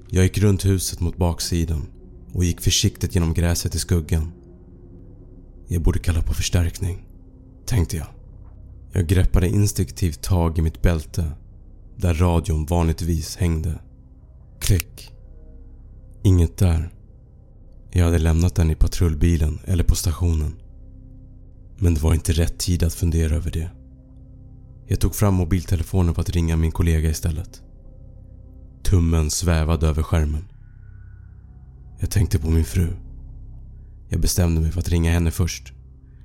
Jag 0.08 0.24
gick 0.24 0.38
runt 0.38 0.64
huset 0.64 1.00
mot 1.00 1.16
baksidan 1.16 1.86
och 2.32 2.44
gick 2.44 2.60
försiktigt 2.60 3.14
genom 3.14 3.34
gräset 3.34 3.74
i 3.74 3.78
skuggan. 3.78 4.32
Jag 5.68 5.82
borde 5.82 5.98
kalla 5.98 6.22
på 6.22 6.34
förstärkning, 6.34 7.06
tänkte 7.66 7.96
jag. 7.96 8.06
Jag 8.92 9.06
greppade 9.06 9.48
instinktivt 9.48 10.22
tag 10.22 10.58
i 10.58 10.62
mitt 10.62 10.82
bälte 10.82 11.32
där 11.96 12.14
radion 12.14 12.66
vanligtvis 12.66 13.36
hängde. 13.36 13.78
Klick. 14.60 15.12
Inget 16.22 16.56
där. 16.56 16.92
Jag 17.90 18.04
hade 18.04 18.18
lämnat 18.18 18.54
den 18.54 18.70
i 18.70 18.74
patrullbilen 18.74 19.58
eller 19.64 19.84
på 19.84 19.94
stationen. 19.94 20.54
Men 21.78 21.94
det 21.94 22.00
var 22.00 22.14
inte 22.14 22.32
rätt 22.32 22.58
tid 22.58 22.82
att 22.82 22.94
fundera 22.94 23.36
över 23.36 23.50
det. 23.50 23.70
Jag 24.86 25.00
tog 25.00 25.14
fram 25.14 25.34
mobiltelefonen 25.34 26.14
för 26.14 26.22
att 26.22 26.30
ringa 26.30 26.56
min 26.56 26.72
kollega 26.72 27.10
istället. 27.10 27.62
Tummen 28.82 29.30
svävade 29.30 29.86
över 29.86 30.02
skärmen. 30.02 30.44
Jag 32.00 32.10
tänkte 32.10 32.38
på 32.38 32.50
min 32.50 32.64
fru. 32.64 32.88
Jag 34.08 34.20
bestämde 34.20 34.60
mig 34.60 34.72
för 34.72 34.80
att 34.80 34.88
ringa 34.88 35.12
henne 35.12 35.30
först. 35.30 35.72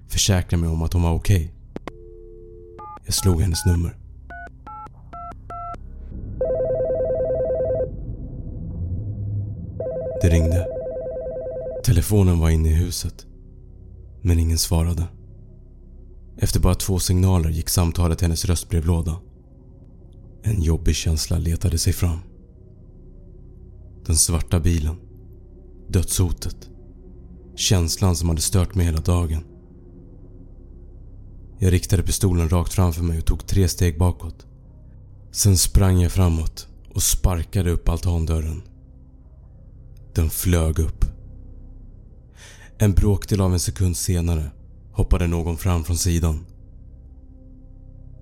Försäkra 0.08 0.58
mig 0.58 0.70
om 0.70 0.82
att 0.82 0.94
hon 0.94 1.02
var 1.02 1.14
okej. 1.14 1.36
Okay. 1.36 1.56
Jag 3.06 3.14
slog 3.14 3.42
hennes 3.42 3.66
nummer. 3.66 3.98
Det 10.22 10.30
ringde. 10.30 10.68
Telefonen 11.84 12.40
var 12.40 12.50
inne 12.50 12.70
i 12.70 12.74
huset. 12.74 13.26
Men 14.22 14.40
ingen 14.40 14.58
svarade. 14.58 15.08
Efter 16.42 16.60
bara 16.60 16.76
två 16.76 17.00
signaler 17.00 17.50
gick 17.50 17.70
samtalet 17.70 18.18
till 18.18 18.26
hennes 18.26 18.46
röstbrevlåda. 18.46 19.20
En 20.44 20.62
jobbig 20.62 20.96
känsla 20.96 21.38
letade 21.38 21.78
sig 21.78 21.94
fram. 21.94 22.20
Den 24.06 24.16
svarta 24.16 24.60
bilen. 24.60 24.96
Dödshotet. 25.88 26.70
Känslan 27.56 28.16
som 28.16 28.30
hade 28.30 28.42
stört 28.42 28.76
mig 28.76 28.86
hela 28.86 29.00
dagen. 29.00 29.44
Jag 31.58 31.74
riktade 31.74 32.04
pistolen 32.04 32.50
rakt 32.50 32.74
framför 32.74 33.04
mig 33.04 33.18
och 33.18 33.26
tog 33.26 33.48
tre 33.48 33.68
steg 33.68 34.00
bakåt. 34.00 34.46
Sen 35.32 35.58
sprang 35.58 36.02
jag 36.02 36.12
framåt 36.12 36.68
och 36.94 37.04
sparkade 37.04 37.72
upp 37.72 37.90
altandörren. 37.90 38.62
Den 40.16 40.30
flög 40.30 40.80
upp. 40.80 41.06
En 42.78 42.92
bråkdel 42.92 43.42
av 43.42 43.54
en 43.54 43.60
sekund 43.60 43.98
senare 43.98 44.52
hoppade 45.00 45.28
någon 45.28 45.58
fram 45.58 45.84
från 45.84 45.98
sidan. 45.98 46.46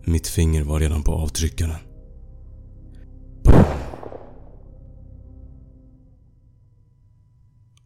Mitt 0.05 0.27
finger 0.27 0.63
var 0.63 0.79
redan 0.79 1.03
på 1.03 1.11
avtryckaren. 1.11 1.79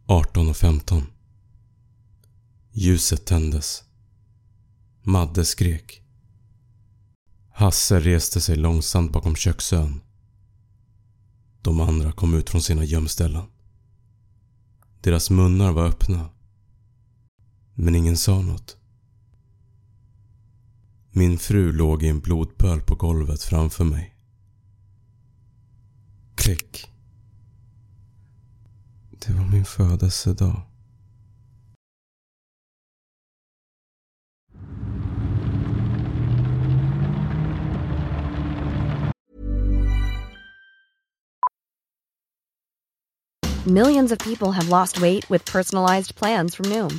18.15. 0.06 1.02
Ljuset 2.72 3.26
tändes. 3.26 3.84
Madde 5.02 5.44
skrek. 5.44 6.02
Hasse 7.50 8.00
reste 8.00 8.40
sig 8.40 8.56
långsamt 8.56 9.12
bakom 9.12 9.36
köksön. 9.36 10.00
De 11.62 11.80
andra 11.80 12.12
kom 12.12 12.34
ut 12.34 12.50
från 12.50 12.62
sina 12.62 12.84
gömställen. 12.84 13.44
Deras 15.00 15.30
munnar 15.30 15.72
var 15.72 15.86
öppna. 15.86 16.28
Men 17.74 17.94
ingen 17.94 18.16
sa 18.16 18.42
något. 18.42 18.76
Min 21.14 21.38
fru 21.38 21.72
låg 21.72 22.02
i 22.02 22.08
en 22.08 22.20
blodpöl 22.20 22.80
på 22.80 22.94
golvet 22.94 23.42
framför 23.42 23.84
mig. 23.84 24.14
Klick. 26.34 26.90
Det 29.10 29.32
var 29.32 29.44
min 29.44 29.64
födelsedag. 29.64 30.62
Millions 43.66 44.12
of 44.12 44.18
people 44.18 44.52
have 44.52 44.68
lost 44.68 45.00
weight 45.00 45.30
with 45.30 45.52
personalized 45.52 46.16
plans 46.16 46.56
from 46.56 46.68
Noom. 46.68 46.98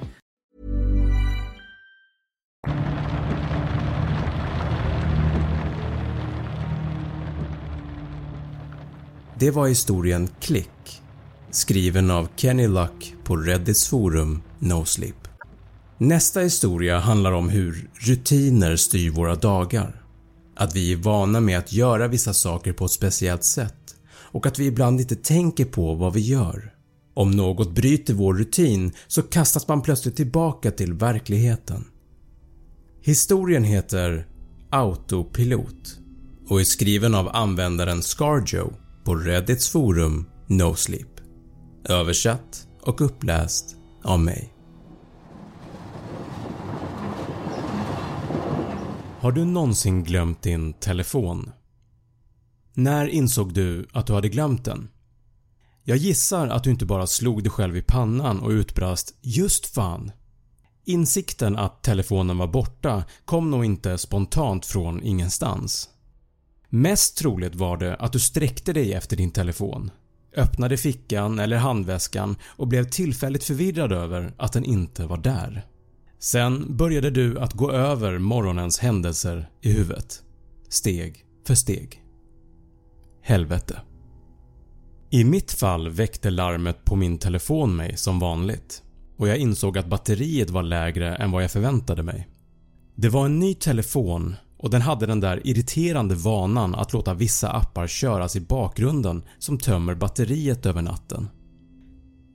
Det 9.41 9.51
var 9.51 9.67
historien 9.67 10.29
Klick, 10.39 11.01
skriven 11.51 12.11
av 12.11 12.27
Kenny 12.35 12.67
Luck 12.67 13.15
på 13.23 13.37
Reddits 13.37 13.87
forum 13.87 14.41
NoSleep. 14.59 15.27
Nästa 15.97 16.39
historia 16.39 16.99
handlar 16.99 17.31
om 17.31 17.49
hur 17.49 17.89
rutiner 17.93 18.75
styr 18.75 19.09
våra 19.09 19.35
dagar. 19.35 20.03
Att 20.55 20.75
vi 20.75 20.91
är 20.91 20.97
vana 20.97 21.39
med 21.39 21.57
att 21.57 21.73
göra 21.73 22.07
vissa 22.07 22.33
saker 22.33 22.73
på 22.73 22.85
ett 22.85 22.91
speciellt 22.91 23.43
sätt 23.43 23.95
och 24.11 24.45
att 24.45 24.59
vi 24.59 24.65
ibland 24.65 25.01
inte 25.01 25.15
tänker 25.15 25.65
på 25.65 25.95
vad 25.95 26.13
vi 26.13 26.19
gör. 26.19 26.73
Om 27.13 27.31
något 27.31 27.75
bryter 27.75 28.13
vår 28.13 28.33
rutin 28.33 28.91
så 29.07 29.21
kastas 29.21 29.67
man 29.67 29.81
plötsligt 29.81 30.15
tillbaka 30.15 30.71
till 30.71 30.93
verkligheten. 30.93 31.85
Historien 33.01 33.63
heter 33.63 34.27
“Autopilot” 34.69 35.97
och 36.47 36.59
är 36.59 36.63
skriven 36.63 37.15
av 37.15 37.29
användaren 37.35 38.03
Scarjo 38.03 38.73
på 39.03 39.15
Reddits 39.15 39.69
forum 39.69 40.29
NoSleep. 40.47 41.07
Översatt 41.89 42.67
och 42.81 43.01
uppläst 43.01 43.75
av 44.03 44.19
mig. 44.19 44.53
Har 49.19 49.31
du 49.31 49.45
någonsin 49.45 50.03
glömt 50.03 50.41
din 50.41 50.73
telefon? 50.73 51.51
När 52.73 53.07
insåg 53.07 53.53
du 53.53 53.87
att 53.93 54.07
du 54.07 54.13
hade 54.13 54.29
glömt 54.29 54.65
den? 54.65 54.89
Jag 55.83 55.97
gissar 55.97 56.47
att 56.47 56.63
du 56.63 56.69
inte 56.69 56.85
bara 56.85 57.07
slog 57.07 57.43
dig 57.43 57.51
själv 57.51 57.77
i 57.77 57.81
pannan 57.81 58.39
och 58.39 58.49
utbrast 58.49 59.15
“just 59.21 59.65
fan”. 59.65 60.11
Insikten 60.85 61.57
att 61.57 61.83
telefonen 61.83 62.37
var 62.37 62.47
borta 62.47 63.03
kom 63.25 63.51
nog 63.51 63.65
inte 63.65 63.97
spontant 63.97 64.65
från 64.65 65.03
ingenstans. 65.03 65.89
Mest 66.73 67.17
troligt 67.17 67.55
var 67.55 67.77
det 67.77 67.95
att 67.95 68.13
du 68.13 68.19
sträckte 68.19 68.73
dig 68.73 68.93
efter 68.93 69.17
din 69.17 69.31
telefon, 69.31 69.91
öppnade 70.35 70.77
fickan 70.77 71.39
eller 71.39 71.57
handväskan 71.57 72.35
och 72.45 72.67
blev 72.67 72.83
tillfälligt 72.83 73.43
förvirrad 73.43 73.91
över 73.91 74.33
att 74.37 74.53
den 74.53 74.63
inte 74.63 75.05
var 75.05 75.17
där. 75.17 75.65
Sen 76.19 76.77
började 76.77 77.09
du 77.09 77.39
att 77.39 77.53
gå 77.53 77.71
över 77.71 78.17
morgonens 78.17 78.79
händelser 78.79 79.49
i 79.61 79.71
huvudet, 79.71 80.23
steg 80.69 81.25
för 81.47 81.55
steg. 81.55 82.03
Helvete. 83.21 83.81
I 85.09 85.23
mitt 85.23 85.51
fall 85.51 85.89
väckte 85.89 86.29
larmet 86.29 86.85
på 86.85 86.95
min 86.95 87.17
telefon 87.17 87.75
mig 87.75 87.97
som 87.97 88.19
vanligt 88.19 88.83
och 89.17 89.27
jag 89.27 89.37
insåg 89.37 89.77
att 89.77 89.87
batteriet 89.87 90.49
var 90.49 90.63
lägre 90.63 91.15
än 91.15 91.31
vad 91.31 91.43
jag 91.43 91.51
förväntade 91.51 92.03
mig. 92.03 92.27
Det 92.95 93.09
var 93.09 93.25
en 93.25 93.39
ny 93.39 93.53
telefon 93.53 94.35
och 94.61 94.69
den 94.69 94.81
hade 94.81 95.05
den 95.05 95.19
där 95.19 95.47
irriterande 95.47 96.15
vanan 96.15 96.75
att 96.75 96.93
låta 96.93 97.13
vissa 97.13 97.51
appar 97.51 97.87
köras 97.87 98.35
i 98.35 98.41
bakgrunden 98.41 99.23
som 99.39 99.57
tömmer 99.57 99.95
batteriet 99.95 100.65
över 100.65 100.81
natten. 100.81 101.29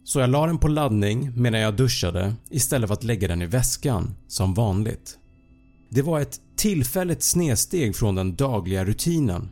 Så 0.05 0.21
jag 0.21 0.31
la 0.31 0.47
den 0.47 0.59
på 0.59 0.69
laddning 0.69 1.33
medan 1.37 1.61
jag 1.61 1.77
duschade 1.77 2.35
istället 2.51 2.89
för 2.89 2.95
att 2.95 3.05
lägga 3.05 3.29
den 3.29 3.43
i 3.43 3.47
väskan 3.47 4.15
som 4.29 4.55
vanligt. 4.55 5.19
Det 5.91 6.03
var 6.03 6.21
ett 6.21 6.41
tillfälligt 6.57 7.23
snedsteg 7.23 7.97
från 7.97 8.15
den 8.15 8.37
dagliga 8.37 8.85
rutinen 8.85 9.49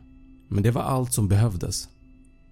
men 0.49 0.63
det 0.63 0.71
var 0.71 0.81
allt 0.81 1.13
som 1.13 1.27
behövdes. 1.27 1.89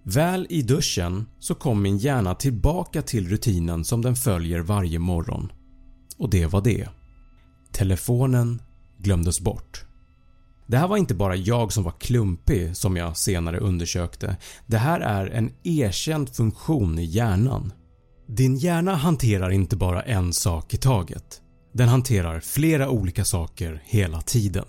Väl 0.02 0.46
i 0.50 0.62
duschen 0.62 1.26
så 1.38 1.54
kom 1.54 1.82
min 1.82 1.98
hjärna 1.98 2.34
tillbaka 2.34 3.02
till 3.02 3.28
rutinen 3.28 3.84
som 3.84 4.02
den 4.02 4.16
följer 4.16 4.60
varje 4.60 4.98
morgon. 4.98 5.52
Och 6.16 6.30
det 6.30 6.46
var 6.46 6.60
det. 6.60 6.88
Telefonen 7.72 8.62
glömdes 8.98 9.40
bort. 9.40 9.84
Det 10.66 10.76
här 10.76 10.88
var 10.88 10.96
inte 10.96 11.14
bara 11.14 11.36
jag 11.36 11.72
som 11.72 11.84
var 11.84 11.94
klumpig 12.00 12.76
som 12.76 12.96
jag 12.96 13.16
senare 13.16 13.58
undersökte. 13.58 14.36
Det 14.66 14.78
här 14.78 15.00
är 15.00 15.26
en 15.26 15.52
erkänd 15.62 16.28
funktion 16.28 16.98
i 16.98 17.04
hjärnan. 17.04 17.72
Din 18.26 18.56
hjärna 18.56 18.94
hanterar 18.94 19.50
inte 19.50 19.76
bara 19.76 20.02
en 20.02 20.32
sak 20.32 20.74
i 20.74 20.76
taget. 20.76 21.40
Den 21.72 21.88
hanterar 21.88 22.40
flera 22.40 22.88
olika 22.88 23.24
saker 23.24 23.82
hela 23.84 24.20
tiden. 24.20 24.64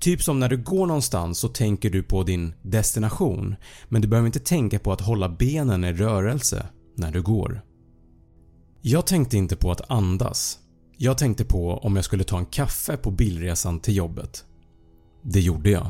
Typ 0.00 0.22
som 0.22 0.40
när 0.40 0.48
du 0.48 0.56
går 0.56 0.86
någonstans 0.86 1.38
så 1.38 1.48
tänker 1.48 1.90
du 1.90 2.02
på 2.02 2.22
din 2.22 2.54
destination 2.62 3.56
men 3.88 4.02
du 4.02 4.08
behöver 4.08 4.26
inte 4.26 4.40
tänka 4.40 4.78
på 4.78 4.92
att 4.92 5.00
hålla 5.00 5.28
benen 5.28 5.84
i 5.84 5.92
rörelse 5.92 6.66
när 6.96 7.12
du 7.12 7.22
går. 7.22 7.62
Jag 8.80 9.06
tänkte 9.06 9.36
inte 9.36 9.56
på 9.56 9.70
att 9.70 9.90
andas. 9.90 10.58
Jag 10.96 11.18
tänkte 11.18 11.44
på 11.44 11.78
om 11.78 11.96
jag 11.96 12.04
skulle 12.04 12.24
ta 12.24 12.38
en 12.38 12.46
kaffe 12.46 12.96
på 12.96 13.10
bilresan 13.10 13.80
till 13.80 13.96
jobbet. 13.96 14.44
Det 15.22 15.40
gjorde 15.40 15.70
jag. 15.70 15.86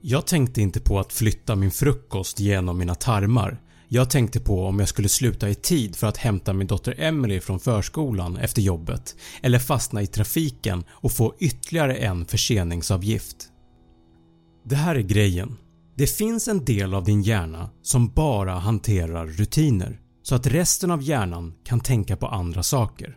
Jag 0.00 0.26
tänkte 0.26 0.62
inte 0.62 0.80
på 0.80 0.98
att 0.98 1.12
flytta 1.12 1.56
min 1.56 1.70
frukost 1.70 2.40
genom 2.40 2.78
mina 2.78 2.94
tarmar. 2.94 3.60
Jag 3.88 4.10
tänkte 4.10 4.40
på 4.40 4.66
om 4.66 4.78
jag 4.78 4.88
skulle 4.88 5.08
sluta 5.08 5.48
i 5.48 5.54
tid 5.54 5.96
för 5.96 6.06
att 6.06 6.16
hämta 6.16 6.52
min 6.52 6.66
dotter 6.66 6.94
Emily 6.98 7.40
från 7.40 7.60
förskolan 7.60 8.36
efter 8.36 8.62
jobbet 8.62 9.16
eller 9.42 9.58
fastna 9.58 10.02
i 10.02 10.06
trafiken 10.06 10.84
och 10.90 11.12
få 11.12 11.34
ytterligare 11.38 11.96
en 11.96 12.24
förseningsavgift. 12.24 13.36
Det 14.64 14.76
här 14.76 14.94
är 14.94 15.00
grejen. 15.00 15.56
Det 15.96 16.06
finns 16.06 16.48
en 16.48 16.64
del 16.64 16.94
av 16.94 17.04
din 17.04 17.22
hjärna 17.22 17.70
som 17.82 18.08
bara 18.08 18.54
hanterar 18.54 19.26
rutiner 19.26 20.00
så 20.22 20.34
att 20.34 20.46
resten 20.46 20.90
av 20.90 21.02
hjärnan 21.02 21.54
kan 21.64 21.80
tänka 21.80 22.16
på 22.16 22.26
andra 22.26 22.62
saker. 22.62 23.16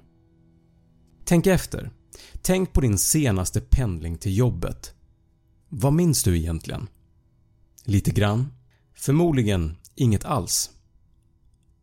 Tänk 1.26 1.48
efter. 1.48 1.92
Tänk 2.42 2.74
på 2.74 2.82
din 2.82 2.98
senaste 2.98 3.62
pendling 3.62 4.18
till 4.18 4.38
jobbet. 4.38 4.96
Vad 5.74 5.94
minns 5.94 6.24
du 6.24 6.38
egentligen? 6.38 6.88
Lite 7.86 8.12
grann? 8.12 8.54
Förmodligen 8.96 9.76
inget 9.96 10.26
alls. 10.26 10.72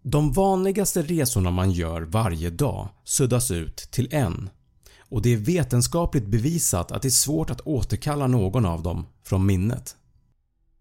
De 0.02 0.32
vanligaste 0.32 1.02
resorna 1.02 1.50
man 1.50 1.72
gör 1.72 2.02
varje 2.02 2.50
dag 2.50 2.88
suddas 3.04 3.50
ut 3.50 3.76
till 3.76 4.08
en 4.10 4.50
och 4.98 5.22
det 5.22 5.32
är 5.32 5.36
vetenskapligt 5.36 6.26
bevisat 6.26 6.92
att 6.92 7.02
det 7.02 7.08
är 7.08 7.10
svårt 7.10 7.50
att 7.50 7.60
återkalla 7.60 8.26
någon 8.26 8.64
av 8.64 8.82
dem 8.82 9.06
från 9.24 9.46
minnet. 9.46 9.96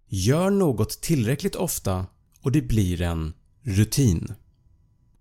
Gör 0.08 0.50
något 0.50 1.02
tillräckligt 1.02 1.56
ofta 1.56 2.06
och 2.41 2.52
det 2.52 2.62
blir 2.62 3.02
en 3.02 3.34
rutin. 3.62 4.34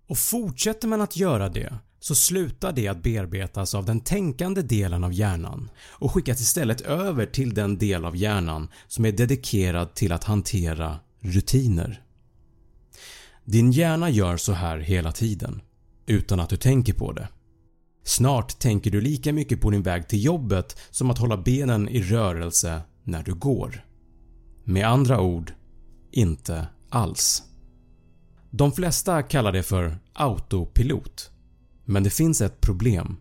Och 0.07 0.17
fortsätter 0.17 0.87
man 0.87 1.01
att 1.01 1.17
göra 1.17 1.49
det 1.49 1.77
så 2.07 2.15
slutar 2.15 2.71
det 2.71 2.87
att 2.87 3.03
bearbetas 3.03 3.75
av 3.75 3.85
den 3.85 3.99
tänkande 3.99 4.61
delen 4.61 5.03
av 5.03 5.13
hjärnan 5.13 5.69
och 5.89 6.13
skickas 6.13 6.41
istället 6.41 6.81
över 6.81 7.25
till 7.25 7.53
den 7.53 7.77
del 7.77 8.05
av 8.05 8.15
hjärnan 8.15 8.67
som 8.87 9.05
är 9.05 9.11
dedikerad 9.11 9.93
till 9.93 10.11
att 10.11 10.23
hantera 10.23 10.99
rutiner. 11.19 12.01
Din 13.45 13.71
hjärna 13.71 14.09
gör 14.09 14.37
så 14.37 14.53
här 14.53 14.77
hela 14.77 15.11
tiden 15.11 15.61
utan 16.05 16.39
att 16.39 16.49
du 16.49 16.57
tänker 16.57 16.93
på 16.93 17.11
det. 17.11 17.29
Snart 18.03 18.59
tänker 18.59 18.91
du 18.91 19.01
lika 19.01 19.33
mycket 19.33 19.61
på 19.61 19.69
din 19.69 19.83
väg 19.83 20.07
till 20.07 20.25
jobbet 20.25 20.79
som 20.91 21.11
att 21.11 21.17
hålla 21.17 21.37
benen 21.37 21.89
i 21.89 22.01
rörelse 22.01 22.81
när 23.03 23.23
du 23.23 23.33
går. 23.33 23.85
Med 24.63 24.87
andra 24.87 25.21
ord, 25.21 25.53
inte 26.11 26.67
alls. 26.89 27.43
De 28.49 28.71
flesta 28.71 29.23
kallar 29.23 29.51
det 29.51 29.63
för 29.63 29.99
autopilot 30.13 31.31
men 31.87 32.03
det 32.03 32.09
finns 32.09 32.41
ett 32.41 32.61
problem. 32.61 33.17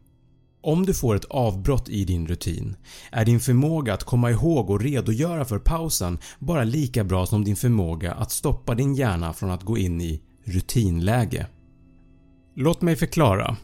Om 0.62 0.86
du 0.86 0.94
får 0.94 1.14
ett 1.14 1.24
avbrott 1.24 1.88
i 1.88 2.04
din 2.04 2.26
rutin 2.26 2.76
är 3.12 3.24
din 3.24 3.40
förmåga 3.40 3.94
att 3.94 4.04
komma 4.04 4.30
ihåg 4.30 4.70
och 4.70 4.80
redogöra 4.80 5.44
för 5.44 5.58
pausen 5.58 6.18
bara 6.38 6.64
lika 6.64 7.04
bra 7.04 7.26
som 7.26 7.44
din 7.44 7.56
förmåga 7.56 8.12
att 8.12 8.30
stoppa 8.30 8.74
din 8.74 8.94
hjärna 8.94 9.32
från 9.32 9.50
att 9.50 9.62
gå 9.62 9.78
in 9.78 10.00
i 10.00 10.22
rutinläge. 10.44 11.46
Låt 12.54 12.82
mig 12.82 12.96
förklara. 12.96 13.56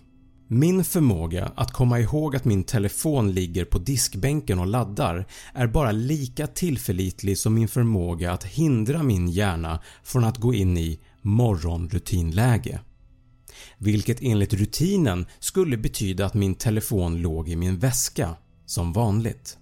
Min 0.48 0.84
förmåga 0.84 1.52
att 1.56 1.72
komma 1.72 2.00
ihåg 2.00 2.36
att 2.36 2.44
min 2.44 2.64
telefon 2.64 3.32
ligger 3.32 3.64
på 3.64 3.78
diskbänken 3.78 4.58
och 4.58 4.66
laddar 4.66 5.26
är 5.54 5.66
bara 5.66 5.92
lika 5.92 6.46
tillförlitlig 6.46 7.38
som 7.38 7.54
min 7.54 7.68
förmåga 7.68 8.32
att 8.32 8.44
hindra 8.44 9.02
min 9.02 9.28
hjärna 9.28 9.80
från 10.02 10.24
att 10.24 10.38
gå 10.38 10.54
in 10.54 10.78
i 10.78 11.00
morgonrutinläge. 11.22 12.80
Vilket 13.78 14.22
enligt 14.22 14.54
rutinen 14.54 15.26
skulle 15.38 15.76
betyda 15.76 16.26
att 16.26 16.34
min 16.34 16.54
telefon 16.54 17.22
låg 17.22 17.48
i 17.48 17.56
min 17.56 17.78
väska 17.78 18.36
som 18.66 18.92
vanligt. 18.92 19.58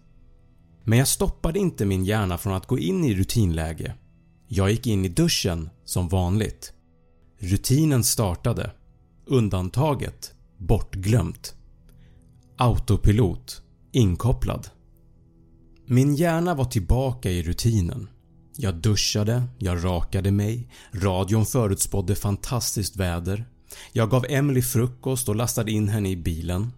Men 0.84 0.98
jag 0.98 1.08
stoppade 1.08 1.58
inte 1.58 1.84
min 1.84 2.04
hjärna 2.04 2.38
från 2.38 2.54
att 2.54 2.66
gå 2.66 2.78
in 2.78 3.04
i 3.04 3.14
rutinläge. 3.14 3.94
Jag 4.48 4.70
gick 4.70 4.86
in 4.86 5.04
i 5.04 5.08
duschen 5.08 5.70
som 5.84 6.08
vanligt. 6.08 6.72
Rutinen 7.38 8.04
startade. 8.04 8.70
Undantaget 9.26 10.34
bortglömt. 10.58 11.54
Autopilot 12.56 13.62
inkopplad. 13.92 14.68
Min 15.86 16.14
hjärna 16.14 16.54
var 16.54 16.64
tillbaka 16.64 17.30
i 17.30 17.42
rutinen. 17.42 18.08
Jag 18.56 18.74
duschade, 18.74 19.42
jag 19.58 19.84
rakade 19.84 20.30
mig, 20.30 20.68
radion 20.92 21.46
förutspådde 21.46 22.14
fantastiskt 22.14 22.96
väder. 22.96 23.49
Jag 23.92 24.10
gav 24.10 24.26
Emily 24.28 24.62
frukost 24.62 25.28
och 25.28 25.36
lastade 25.36 25.72
in 25.72 25.88
henne 25.88 26.10
i 26.10 26.16
bilen. 26.16 26.72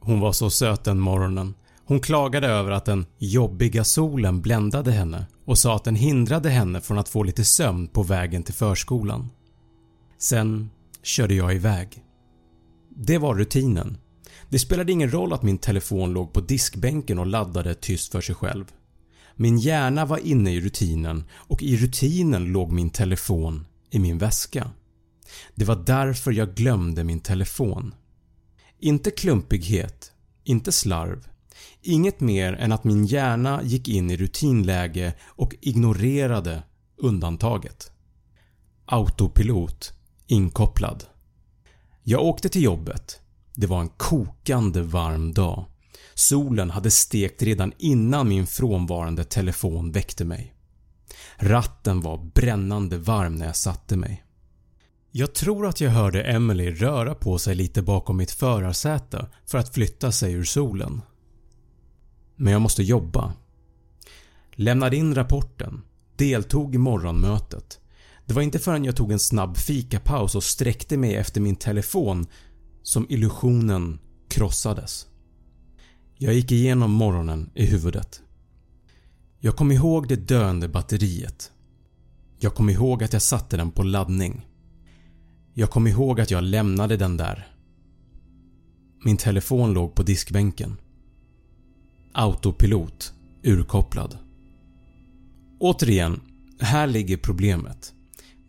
Hon 0.00 0.20
var 0.20 0.32
så 0.32 0.50
söt 0.50 0.84
den 0.84 1.00
morgonen. 1.00 1.54
Hon 1.84 2.00
klagade 2.00 2.46
över 2.46 2.70
att 2.70 2.84
den 2.84 3.06
jobbiga 3.18 3.84
solen 3.84 4.40
bländade 4.40 4.92
henne 4.92 5.26
och 5.44 5.58
sa 5.58 5.76
att 5.76 5.84
den 5.84 5.96
hindrade 5.96 6.50
henne 6.50 6.80
från 6.80 6.98
att 6.98 7.08
få 7.08 7.22
lite 7.22 7.44
sömn 7.44 7.88
på 7.88 8.02
vägen 8.02 8.42
till 8.42 8.54
förskolan. 8.54 9.28
Sen 10.18 10.70
körde 11.02 11.34
jag 11.34 11.54
iväg. 11.54 12.04
Det 12.96 13.18
var 13.18 13.34
rutinen. 13.34 13.98
Det 14.48 14.58
spelade 14.58 14.92
ingen 14.92 15.10
roll 15.10 15.32
att 15.32 15.42
min 15.42 15.58
telefon 15.58 16.12
låg 16.12 16.32
på 16.32 16.40
diskbänken 16.40 17.18
och 17.18 17.26
laddade 17.26 17.74
tyst 17.74 18.12
för 18.12 18.20
sig 18.20 18.34
själv. 18.34 18.64
Min 19.36 19.58
hjärna 19.58 20.04
var 20.04 20.18
inne 20.18 20.52
i 20.52 20.60
rutinen 20.60 21.24
och 21.32 21.62
i 21.62 21.76
rutinen 21.76 22.44
låg 22.44 22.72
min 22.72 22.90
telefon 22.90 23.66
i 23.90 23.98
min 23.98 24.18
väska. 24.18 24.70
Det 25.54 25.64
var 25.64 25.76
därför 25.76 26.32
jag 26.32 26.54
glömde 26.54 27.04
min 27.04 27.20
telefon. 27.20 27.94
Inte 28.78 29.10
klumpighet, 29.10 30.12
inte 30.44 30.72
slarv, 30.72 31.28
inget 31.82 32.20
mer 32.20 32.52
än 32.52 32.72
att 32.72 32.84
min 32.84 33.06
hjärna 33.06 33.60
gick 33.62 33.88
in 33.88 34.10
i 34.10 34.16
rutinläge 34.16 35.14
och 35.22 35.54
ignorerade 35.60 36.62
undantaget. 36.96 37.92
Autopilot 38.86 39.92
inkopplad. 40.26 41.04
Jag 42.02 42.22
åkte 42.22 42.48
till 42.48 42.62
jobbet. 42.62 43.20
Det 43.54 43.66
var 43.66 43.80
en 43.80 43.88
kokande 43.88 44.82
varm 44.82 45.34
dag. 45.34 45.64
Solen 46.14 46.70
hade 46.70 46.90
stekt 46.90 47.42
redan 47.42 47.72
innan 47.78 48.28
min 48.28 48.46
frånvarande 48.46 49.24
telefon 49.24 49.92
väckte 49.92 50.24
mig. 50.24 50.54
Ratten 51.36 52.00
var 52.00 52.18
brännande 52.34 52.98
varm 52.98 53.36
när 53.36 53.46
jag 53.46 53.56
satte 53.56 53.96
mig. 53.96 54.24
Jag 55.14 55.34
tror 55.34 55.66
att 55.66 55.80
jag 55.80 55.90
hörde 55.90 56.22
Emily 56.22 56.70
röra 56.70 57.14
på 57.14 57.38
sig 57.38 57.54
lite 57.54 57.82
bakom 57.82 58.16
mitt 58.16 58.30
förarsäte 58.30 59.26
för 59.46 59.58
att 59.58 59.74
flytta 59.74 60.12
sig 60.12 60.32
ur 60.32 60.44
solen. 60.44 61.00
Men 62.36 62.52
jag 62.52 62.62
måste 62.62 62.82
jobba. 62.82 63.32
Lämnade 64.52 64.96
in 64.96 65.14
rapporten, 65.14 65.82
deltog 66.16 66.74
i 66.74 66.78
morgonmötet. 66.78 67.80
Det 68.26 68.34
var 68.34 68.42
inte 68.42 68.58
förrän 68.58 68.84
jag 68.84 68.96
tog 68.96 69.12
en 69.12 69.18
snabb 69.18 69.56
fikapaus 69.56 70.34
och 70.34 70.44
sträckte 70.44 70.96
mig 70.96 71.14
efter 71.14 71.40
min 71.40 71.56
telefon 71.56 72.26
som 72.82 73.06
illusionen 73.08 73.98
krossades. 74.28 75.06
Jag 76.16 76.34
gick 76.34 76.52
igenom 76.52 76.90
morgonen 76.90 77.50
i 77.54 77.66
huvudet. 77.66 78.22
Jag 79.38 79.56
kom 79.56 79.72
ihåg 79.72 80.08
det 80.08 80.16
döende 80.16 80.68
batteriet. 80.68 81.52
Jag 82.38 82.54
kom 82.54 82.70
ihåg 82.70 83.04
att 83.04 83.12
jag 83.12 83.22
satte 83.22 83.56
den 83.56 83.70
på 83.70 83.82
laddning. 83.82 84.46
Jag 85.54 85.70
kom 85.70 85.86
ihåg 85.86 86.20
att 86.20 86.30
jag 86.30 86.44
lämnade 86.44 86.96
den 86.96 87.16
där. 87.16 87.46
Min 89.04 89.16
telefon 89.16 89.72
låg 89.72 89.94
på 89.94 90.02
diskbänken. 90.02 90.76
Autopilot 92.12 93.12
urkopplad. 93.42 94.18
Återigen, 95.60 96.20
här 96.60 96.86
ligger 96.86 97.16
problemet. 97.16 97.92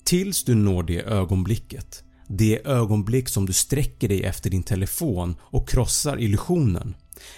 Tills 0.04 0.44
du 0.44 0.56
når 0.56 0.84
det 0.84 1.02
ögonblicket, 1.02 2.04
det 2.28 2.68
ögonblick 2.68 3.30
som 3.30 3.46
du 3.46 3.54
sträcker 3.54 4.08
dig 4.08 4.24
efter 4.24 4.50
din 4.50 4.64
telefon 4.64 5.36
och 5.42 5.70
krossar 5.70 6.22
illusionen, 6.22 6.96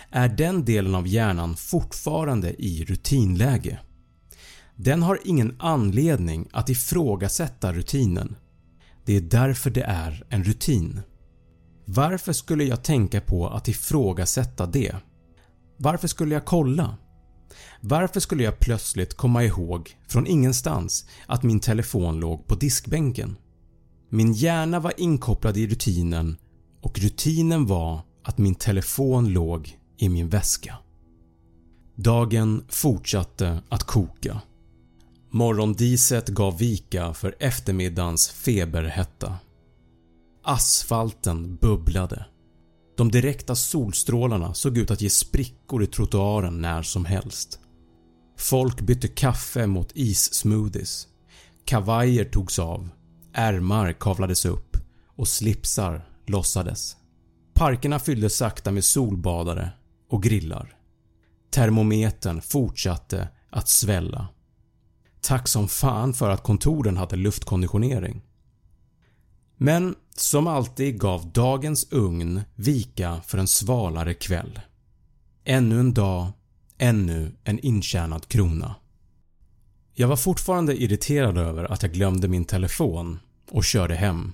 är 0.10 0.30
den 0.30 0.66
delen 0.66 0.96
av 0.96 1.08
hjärnan 1.08 1.56
fortfarande 1.56 2.64
i 2.64 2.86
rutinläge. 2.86 3.80
Den 4.76 5.04
har 5.04 5.20
ingen 5.26 5.56
anledning 5.60 6.48
att 6.52 6.70
ifrågasätta 6.70 7.74
rutinen. 7.74 8.36
Det 9.06 9.16
är 9.16 9.22
därför 9.22 9.70
det 9.70 9.84
är 9.84 10.24
en 10.30 10.44
rutin. 10.44 11.02
Varför 11.86 12.34
skulle 12.34 12.64
jag 12.64 12.84
tänka 12.84 13.22
på 13.22 13.48
att 13.48 13.68
ifrågasätta 13.68 14.66
det? 14.66 14.96
Varför 15.78 16.08
skulle 16.08 16.34
jag 16.34 16.46
kolla? 16.46 16.98
Varför 17.82 18.20
skulle 18.20 18.44
jag 18.44 18.60
plötsligt 18.60 19.14
komma 19.14 19.44
ihåg 19.44 19.98
från 20.08 20.28
ingenstans 20.28 21.06
att 21.28 21.44
min 21.44 21.60
telefon 21.60 22.20
låg 22.20 22.48
på 22.48 22.56
diskbänken? 22.56 23.38
Min 24.10 24.34
hjärna 24.34 24.80
var 24.80 24.94
inkopplad 24.98 25.58
i 25.58 25.68
rutinen 25.68 26.38
och 26.82 27.00
rutinen 27.00 27.66
var 27.66 28.02
att 28.24 28.38
min 28.38 28.56
telefon 28.56 29.30
låg 29.30 29.80
i 29.98 30.10
min 30.10 30.30
väska. 30.30 30.78
Dagen 31.96 32.66
fortsatte 32.70 33.62
att 33.70 33.84
koka. 33.84 34.42
Morgondiset 35.36 36.30
gav 36.30 36.58
vika 36.58 37.14
för 37.14 37.36
eftermiddagens 37.40 38.30
feberhetta. 38.30 39.40
Asfalten 40.44 41.56
bubblade. 41.56 42.26
De 42.98 43.12
direkta 43.12 43.56
solstrålarna 43.56 44.54
såg 44.54 44.78
ut 44.78 44.92
att 44.92 45.02
ge 45.02 45.10
sprickor 45.10 45.84
i 45.84 45.88
trottoaren 45.88 46.62
när 46.62 46.82
som 46.82 47.06
helst. 47.06 47.60
Folk 48.38 48.82
bytte 48.82 49.08
kaffe 49.08 49.68
mot 49.68 49.92
issmoothies. 49.94 51.08
Kavajer 51.66 52.26
togs 52.26 52.60
av, 52.60 52.90
ärmar 53.34 53.94
kavlades 53.94 54.46
upp 54.46 54.78
och 55.16 55.28
slipsar 55.28 56.10
lossades. 56.26 56.98
Parkerna 57.54 58.00
fylldes 58.00 58.38
sakta 58.38 58.72
med 58.72 58.84
solbadare 58.84 59.72
och 60.10 60.24
grillar. 60.24 60.76
Termometern 61.52 62.42
fortsatte 62.42 63.28
att 63.50 63.70
svälla. 63.70 64.28
Tack 65.26 65.48
som 65.48 65.68
fan 65.68 66.14
för 66.14 66.30
att 66.30 66.44
kontoren 66.44 66.98
hade 66.98 67.16
luftkonditionering. 67.16 68.22
Men 69.58 69.96
som 70.16 70.48
alltid 70.48 71.00
gav 71.00 71.32
dagens 71.32 71.88
ugn 71.92 72.42
vika 72.56 73.22
för 73.26 73.38
en 73.38 73.48
svalare 73.48 74.14
kväll. 74.14 74.60
Ännu 75.44 75.80
en 75.80 75.94
dag, 75.94 76.28
ännu 76.78 77.32
en 77.44 77.60
intjänad 77.60 78.28
krona. 78.28 78.76
Jag 79.94 80.08
var 80.08 80.16
fortfarande 80.16 80.82
irriterad 80.82 81.38
över 81.38 81.72
att 81.72 81.84
jag 81.84 81.94
glömde 81.94 82.28
min 82.28 82.46
telefon 82.46 83.20
och 83.52 83.64
körde 83.64 83.96
hem. 83.96 84.32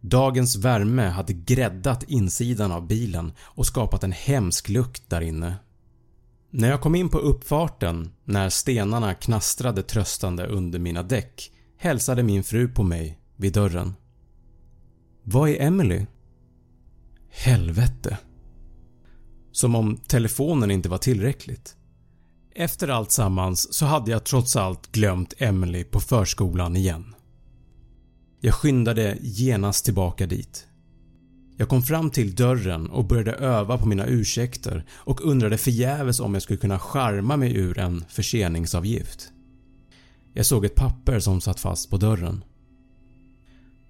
Dagens 0.00 0.56
värme 0.56 1.08
hade 1.08 1.32
gräddat 1.32 2.02
insidan 2.02 2.72
av 2.72 2.86
bilen 2.86 3.32
och 3.40 3.66
skapat 3.66 4.04
en 4.04 4.12
hemsk 4.12 4.68
lukt 4.68 5.10
där 5.10 5.20
inne. 5.20 5.54
När 6.58 6.70
jag 6.70 6.80
kom 6.80 6.94
in 6.94 7.08
på 7.08 7.18
uppfarten 7.18 8.10
när 8.24 8.48
stenarna 8.48 9.14
knastrade 9.14 9.82
tröstande 9.82 10.46
under 10.46 10.78
mina 10.78 11.02
däck 11.02 11.52
hälsade 11.76 12.22
min 12.22 12.44
fru 12.44 12.68
på 12.68 12.82
mig 12.82 13.18
vid 13.36 13.52
dörren. 13.52 13.94
Var 15.22 15.48
är 15.48 15.66
Emily? 15.66 16.06
Helvete. 17.30 18.18
Som 19.52 19.74
om 19.74 19.96
telefonen 19.96 20.70
inte 20.70 20.88
var 20.88 20.98
tillräckligt. 20.98 21.76
Efter 22.54 22.88
allt 22.88 23.12
sammans 23.12 23.74
så 23.74 23.86
hade 23.86 24.10
jag 24.10 24.24
trots 24.24 24.56
allt 24.56 24.92
glömt 24.92 25.34
Emily 25.38 25.84
på 25.84 26.00
förskolan 26.00 26.76
igen. 26.76 27.14
Jag 28.40 28.54
skyndade 28.54 29.18
genast 29.20 29.84
tillbaka 29.84 30.26
dit. 30.26 30.66
Jag 31.56 31.68
kom 31.68 31.82
fram 31.82 32.10
till 32.10 32.34
dörren 32.34 32.90
och 32.90 33.06
började 33.06 33.32
öva 33.32 33.78
på 33.78 33.86
mina 33.86 34.06
ursäkter 34.06 34.86
och 34.92 35.24
undrade 35.24 35.58
förgäves 35.58 36.20
om 36.20 36.34
jag 36.34 36.42
skulle 36.42 36.58
kunna 36.58 36.78
skärma 36.78 37.36
mig 37.36 37.56
ur 37.56 37.78
en 37.78 38.04
förseningsavgift. 38.08 39.32
Jag 40.32 40.46
såg 40.46 40.64
ett 40.64 40.74
papper 40.74 41.20
som 41.20 41.40
satt 41.40 41.60
fast 41.60 41.90
på 41.90 41.96
dörren. 41.96 42.44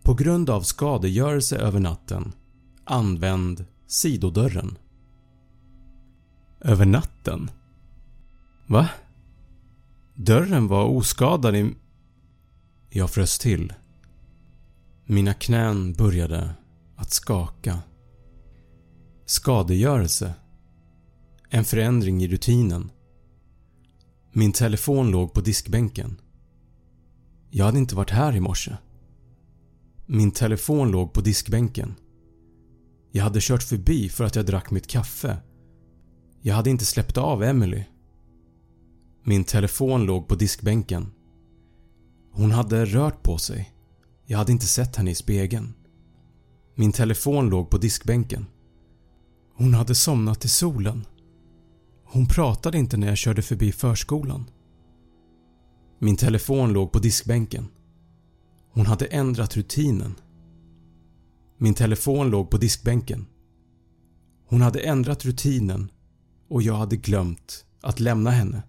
På 0.02 0.14
grund 0.14 0.50
av 0.50 0.62
skadegörelse 0.62 1.56
över 1.56 1.80
natten 1.80 2.32
använd 2.84 3.64
sidodörren. 3.86 4.78
Över 6.60 6.86
natten? 6.86 7.50
Va? 8.66 8.88
Dörren 10.14 10.68
var 10.68 10.84
oskadad 10.84 11.56
i... 11.56 11.74
Jag 12.90 13.10
frös 13.10 13.38
till. 13.38 13.72
Mina 15.04 15.34
knän 15.34 15.92
började 15.92 16.54
att 16.96 17.10
skaka. 17.10 17.78
Skadegörelse. 19.24 20.34
En 21.50 21.64
förändring 21.64 22.22
i 22.22 22.28
rutinen. 22.28 22.90
Min 24.32 24.52
telefon 24.52 25.10
låg 25.10 25.32
på 25.32 25.40
diskbänken. 25.40 26.20
Jag 27.50 27.64
hade 27.64 27.78
inte 27.78 27.94
varit 27.94 28.10
här 28.10 28.36
i 28.36 28.40
morse. 28.40 28.76
Min 30.06 30.30
telefon 30.30 30.90
låg 30.90 31.12
på 31.12 31.20
diskbänken. 31.20 31.94
Jag 33.10 33.24
hade 33.24 33.38
kört 33.42 33.62
förbi 33.62 34.08
för 34.08 34.24
att 34.24 34.36
jag 34.36 34.46
drack 34.46 34.70
mitt 34.70 34.86
kaffe. 34.86 35.36
Jag 36.40 36.54
hade 36.54 36.70
inte 36.70 36.84
släppt 36.84 37.18
av 37.18 37.42
Emily. 37.42 37.84
Min 39.24 39.44
telefon 39.44 40.06
låg 40.06 40.28
på 40.28 40.34
diskbänken. 40.34 41.12
Hon 42.32 42.50
hade 42.50 42.84
rört 42.84 43.22
på 43.22 43.38
sig. 43.38 43.72
Jag 44.24 44.38
hade 44.38 44.52
inte 44.52 44.66
sett 44.66 44.96
henne 44.96 45.10
i 45.10 45.14
spegeln. 45.14 45.74
Min 46.78 46.92
telefon 46.92 47.50
låg 47.50 47.70
på 47.70 47.78
diskbänken. 47.78 48.46
Hon 49.54 49.74
hade 49.74 49.94
somnat 49.94 50.44
i 50.44 50.48
solen. 50.48 51.06
Hon 52.04 52.26
pratade 52.26 52.78
inte 52.78 52.96
när 52.96 53.06
jag 53.06 53.18
körde 53.18 53.42
förbi 53.42 53.72
förskolan. 53.72 54.50
Min 55.98 56.16
telefon 56.16 56.72
låg 56.72 56.92
på 56.92 56.98
diskbänken. 56.98 57.68
Hon 58.72 58.86
hade 58.86 59.06
ändrat 59.06 59.56
rutinen. 59.56 60.14
Min 61.58 61.74
telefon 61.74 62.30
låg 62.30 62.50
på 62.50 62.56
diskbänken. 62.56 63.26
Hon 64.46 64.60
hade 64.60 64.80
ändrat 64.80 65.24
rutinen 65.24 65.90
och 66.48 66.62
jag 66.62 66.74
hade 66.74 66.96
glömt 66.96 67.64
att 67.80 68.00
lämna 68.00 68.30
henne. 68.30 68.62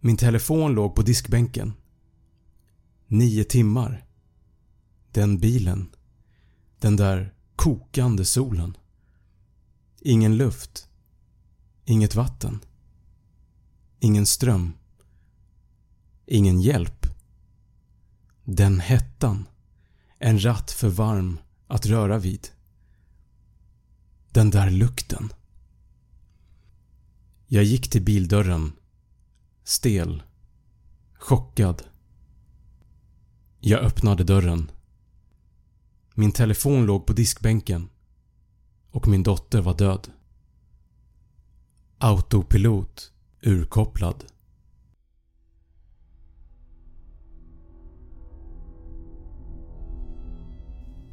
Min 0.00 0.16
telefon 0.16 0.74
låg 0.74 0.94
på 0.94 1.02
diskbänken. 1.02 1.72
Nio 3.06 3.44
timmar. 3.44 4.04
Den 5.12 5.38
bilen. 5.38 5.88
Den 6.82 6.96
där 6.96 7.34
kokande 7.56 8.24
solen. 8.24 8.76
Ingen 10.00 10.36
luft. 10.36 10.88
Inget 11.84 12.14
vatten. 12.14 12.60
Ingen 14.00 14.26
ström. 14.26 14.72
Ingen 16.26 16.60
hjälp. 16.60 17.06
Den 18.44 18.80
hettan. 18.80 19.48
En 20.18 20.44
ratt 20.44 20.70
för 20.70 20.88
varm 20.88 21.38
att 21.66 21.86
röra 21.86 22.18
vid. 22.18 22.48
Den 24.30 24.50
där 24.50 24.70
lukten. 24.70 25.32
Jag 27.46 27.64
gick 27.64 27.90
till 27.90 28.02
bildörren. 28.02 28.72
Stel. 29.64 30.22
Chockad. 31.14 31.82
Jag 33.60 33.80
öppnade 33.80 34.24
dörren. 34.24 34.70
Min 36.14 36.32
telefon 36.32 36.86
låg 36.86 37.06
på 37.06 37.12
diskbänken 37.12 37.88
och 38.90 39.08
min 39.08 39.22
dotter 39.22 39.60
var 39.60 39.74
död. 39.74 40.08
Autopilot 41.98 43.12
urkopplad. 43.42 44.24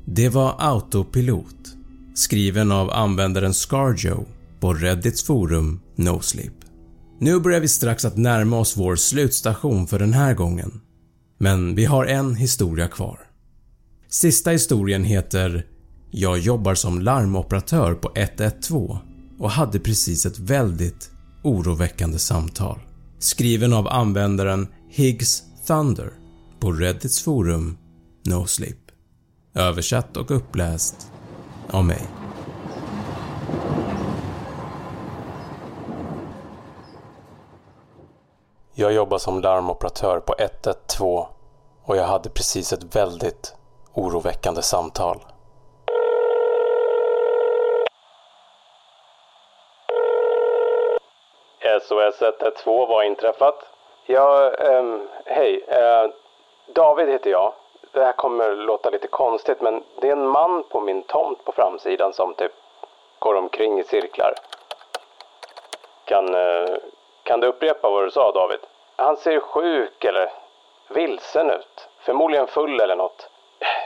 Det 0.05 0.29
var 0.29 0.55
Autopilot, 0.59 1.75
skriven 2.15 2.71
av 2.71 2.91
användaren 2.91 3.53
Scarjo 3.53 4.25
på 4.59 4.73
Reddits 4.73 5.23
forum 5.23 5.79
NoSleep. 5.95 6.53
Nu 7.19 7.39
börjar 7.39 7.59
vi 7.59 7.67
strax 7.67 8.05
att 8.05 8.17
närma 8.17 8.59
oss 8.59 8.77
vår 8.77 8.95
slutstation 8.95 9.87
för 9.87 9.99
den 9.99 10.13
här 10.13 10.33
gången. 10.33 10.81
Men 11.37 11.75
vi 11.75 11.85
har 11.85 12.05
en 12.05 12.35
historia 12.35 12.87
kvar. 12.87 13.28
Sista 14.11 14.51
historien 14.51 15.03
heter 15.03 15.65
“Jag 16.11 16.39
jobbar 16.39 16.75
som 16.75 17.01
larmoperatör 17.01 17.93
på 17.95 18.11
112 18.15 18.97
och 19.39 19.51
hade 19.51 19.79
precis 19.79 20.25
ett 20.25 20.39
väldigt 20.39 21.11
oroväckande 21.43 22.19
samtal” 22.19 22.79
skriven 23.19 23.73
av 23.73 23.87
användaren 23.87 24.67
Higgs 24.89 25.43
Thunder 25.67 26.11
på 26.59 26.71
Reddits 26.71 27.23
forum 27.23 27.77
NoSleep. 28.25 28.77
Översatt 29.55 30.17
och 30.17 30.31
uppläst 30.31 31.11
av 31.69 31.85
mig. 31.85 32.07
Jag 38.75 38.93
jobbar 38.93 39.17
som 39.17 39.41
larmoperatör 39.41 40.19
på 40.19 40.35
112 40.39 41.25
och 41.83 41.97
jag 41.97 42.07
hade 42.07 42.29
precis 42.29 42.73
ett 42.73 42.95
väldigt 42.95 43.55
oroväckande 43.99 44.61
samtal. 44.61 45.17
SOS 51.81 52.21
112, 52.21 52.63
vad 52.65 52.87
har 52.87 53.03
inträffat? 53.03 53.65
Ja, 54.05 54.51
um, 54.59 55.07
hej. 55.25 55.63
Uh, 55.67 56.11
David 56.73 57.09
heter 57.09 57.29
jag. 57.29 57.53
Det 57.91 57.99
här 57.99 58.11
kommer 58.11 58.55
låta 58.55 58.89
lite 58.89 59.07
konstigt 59.07 59.61
men 59.61 59.83
det 60.01 60.07
är 60.07 60.11
en 60.11 60.27
man 60.27 60.63
på 60.63 60.81
min 60.81 61.03
tomt 61.03 61.45
på 61.45 61.51
framsidan 61.51 62.13
som 62.13 62.33
typ 62.33 62.51
går 63.19 63.35
omkring 63.35 63.79
i 63.79 63.83
cirklar. 63.83 64.33
Kan, 66.05 66.35
uh, 66.35 66.77
kan 67.23 67.39
du 67.39 67.47
upprepa 67.47 67.89
vad 67.89 68.03
du 68.03 68.11
sa 68.11 68.31
David? 68.31 68.59
Han 68.95 69.17
ser 69.17 69.39
sjuk 69.39 70.03
eller 70.03 70.31
vilsen 70.87 71.51
ut. 71.51 71.89
Förmodligen 71.99 72.47
full 72.47 72.79
eller 72.79 72.95
något. 72.95 73.29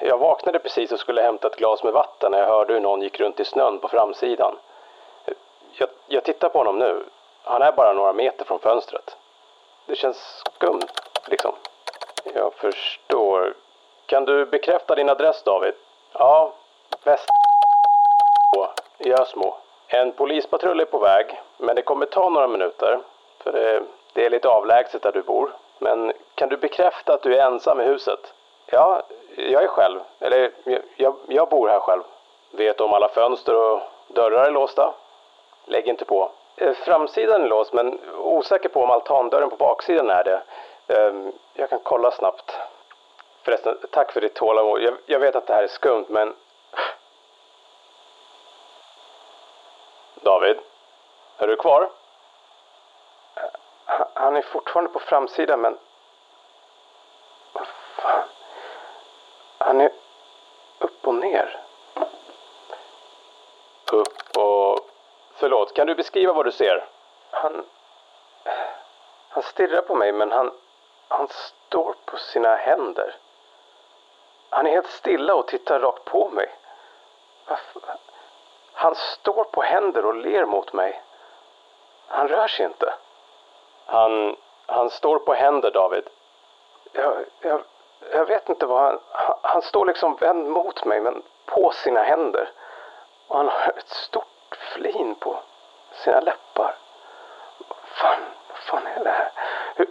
Jag 0.02 0.18
vaknade 0.18 0.60
precis 0.60 0.92
och 0.92 1.00
skulle 1.00 1.22
hämta 1.22 1.48
ett 1.48 1.56
glas 1.56 1.84
med 1.84 1.94
vatten 1.94 2.32
när 2.32 2.40
jag 2.40 2.48
hörde 2.48 2.74
hur 2.74 2.80
någon 2.80 3.02
gick 3.02 3.20
runt 3.20 3.40
i 3.40 3.46
snön 3.46 3.80
på 3.80 3.88
framsidan. 3.88 4.58
Jag, 5.72 5.90
jag 6.08 6.24
tittar 6.24 6.50
på 6.50 6.58
honom 6.58 6.80
nu. 6.80 7.04
Han 7.44 7.62
är 7.62 7.72
bara 7.72 7.94
några 7.94 8.14
meter 8.14 8.46
från 8.46 8.60
fönstret. 8.60 9.18
Det 9.86 9.96
känns 9.96 10.44
skumt, 10.56 10.88
liksom. 11.26 11.54
Jag 12.34 12.54
förstår. 12.54 13.54
Kan 14.06 14.26
du 14.26 14.46
bekräfta 14.46 14.96
din 14.96 15.10
adress, 15.10 15.44
David? 15.44 15.74
Ja, 16.14 16.54
väst 17.04 17.30
i 19.06 19.14
Ösmo. 19.14 19.56
En 19.88 20.12
polispatrull 20.12 20.80
är 20.80 20.86
på 20.86 21.00
väg, 21.00 21.42
men 21.58 21.76
det 21.76 21.82
kommer 21.82 22.06
ta 22.06 22.30
några 22.30 22.48
minuter. 22.48 23.00
För 23.40 23.52
det, 23.52 23.84
det 24.14 24.26
är 24.26 24.30
lite 24.30 24.50
avlägset 24.50 25.02
där 25.02 25.12
du 25.12 25.22
bor. 25.22 25.52
Men 25.80 26.14
kan 26.36 26.50
du 26.50 26.58
bekräfta 26.58 27.14
att 27.14 27.22
du 27.22 27.36
är 27.36 27.46
ensam 27.46 27.82
i 27.82 27.84
huset? 27.84 28.34
Ja, 28.66 29.04
jag 29.36 29.64
är 29.64 29.68
själv. 29.68 30.00
Eller, 30.20 30.52
jag, 30.96 31.16
jag 31.28 31.50
bor 31.50 31.68
här 31.68 31.80
själv. 31.80 32.04
Vet 32.52 32.78
du 32.78 32.84
om 32.84 32.94
alla 32.94 33.10
fönster 33.10 33.56
och 33.56 33.82
dörrar 34.08 34.46
är 34.46 34.52
låsta? 34.52 34.94
Lägg 35.66 35.88
inte 35.88 36.06
på. 36.06 36.32
Eh, 36.56 36.74
framsidan 36.74 37.44
är 37.44 37.48
låst, 37.48 37.74
men 37.74 38.00
osäker 38.18 38.70
på 38.70 38.84
om 38.84 38.92
altandörren 38.92 39.50
på 39.50 39.56
baksidan 39.56 40.10
är 40.10 40.24
det. 40.24 40.42
Ehm, 40.88 41.32
jag 41.54 41.70
kan 41.70 41.80
kolla 41.84 42.12
snabbt. 42.12 42.60
Förresten, 43.44 43.78
tack 43.92 44.12
för 44.12 44.22
ditt 44.22 44.34
tålamod. 44.34 44.82
Jag, 44.82 44.94
jag 45.06 45.20
vet 45.20 45.36
att 45.36 45.48
det 45.48 45.54
här 45.54 45.64
är 45.64 45.68
skumt, 45.68 46.06
men... 46.10 46.36
David? 50.16 50.58
Är 51.38 51.48
du 51.48 51.56
kvar? 51.56 51.90
Han 54.14 54.36
är 54.36 54.42
fortfarande 54.42 54.92
på 54.92 55.00
framsidan, 55.00 55.62
men... 55.62 55.78
Vad 57.54 57.68
fan? 57.96 58.24
Han 59.74 59.82
är 59.82 59.92
upp 60.80 61.08
och 61.08 61.16
ner. 61.16 61.60
Upp 63.92 64.38
och... 64.38 64.80
Förlåt, 65.36 65.74
kan 65.74 65.88
du 65.88 65.96
beskriva 65.96 66.34
vad 66.34 66.46
du 66.46 66.52
ser? 66.52 66.86
Han... 67.32 67.66
Han 69.30 69.44
stirrar 69.44 69.82
på 69.82 69.96
mig, 69.96 70.12
men 70.12 70.32
han... 70.32 70.52
Han 71.08 71.28
står 71.28 71.96
på 72.06 72.18
sina 72.18 72.56
händer. 72.56 73.16
Han 74.50 74.68
är 74.68 74.72
helt 74.72 74.90
stilla 74.90 75.36
och 75.36 75.48
tittar 75.48 75.80
rakt 75.80 76.06
på 76.06 76.30
mig. 76.30 76.50
Han 78.74 78.96
står 78.96 79.44
på 79.44 79.62
händer 79.62 80.06
och 80.06 80.16
ler 80.16 80.46
mot 80.46 80.74
mig. 80.74 81.02
Han 82.08 82.28
rör 82.28 82.48
sig 82.48 82.66
inte. 82.66 82.94
Han, 83.86 84.36
han 84.66 84.90
står 84.90 85.20
på 85.20 85.34
händer, 85.34 85.72
David. 85.72 86.10
Jag, 86.92 87.26
jag, 87.40 87.64
jag 88.12 88.26
vet 88.26 88.50
inte 88.50 88.66
vad 88.66 88.82
han... 88.82 89.00
Han, 89.42 89.62
står 89.62 89.86
liksom 89.86 90.16
vänd 90.16 90.50
mot 90.50 90.86
mig, 90.86 91.02
men 91.02 91.24
på 91.46 91.72
sina 91.72 92.04
händer. 92.04 92.50
Och 93.28 93.38
han 93.38 93.48
har 93.48 93.74
ett 93.78 93.90
stort 93.90 94.58
flin 94.74 95.16
på 95.16 95.40
sina 95.94 96.20
läppar. 96.20 96.76
Vad 97.68 97.78
fan, 97.86 98.22
vad 98.50 98.58
fan 98.58 98.88
är 98.88 99.04
det 99.04 99.10
här? 99.10 99.32
Hur, 99.76 99.88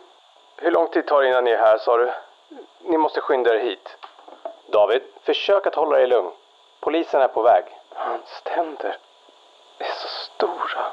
hur 0.56 0.70
lång 0.70 0.88
tid 0.88 1.06
tar 1.06 1.22
det 1.22 1.28
innan 1.28 1.44
ni 1.44 1.50
är 1.50 1.58
här, 1.58 1.78
sa 1.78 1.96
du? 1.96 2.12
Ni 2.78 2.98
måste 2.98 3.20
skynda 3.20 3.54
er 3.54 3.58
hit. 3.58 3.96
David, 4.66 5.02
försök 5.22 5.66
att 5.66 5.74
hålla 5.74 5.96
dig 5.96 6.06
lugn. 6.06 6.30
Polisen 6.80 7.20
är 7.20 7.28
på 7.28 7.42
väg. 7.42 7.64
Hans 7.94 8.42
tänder. 8.42 8.96
är 9.78 9.84
så 9.84 10.08
stora. 10.08 10.84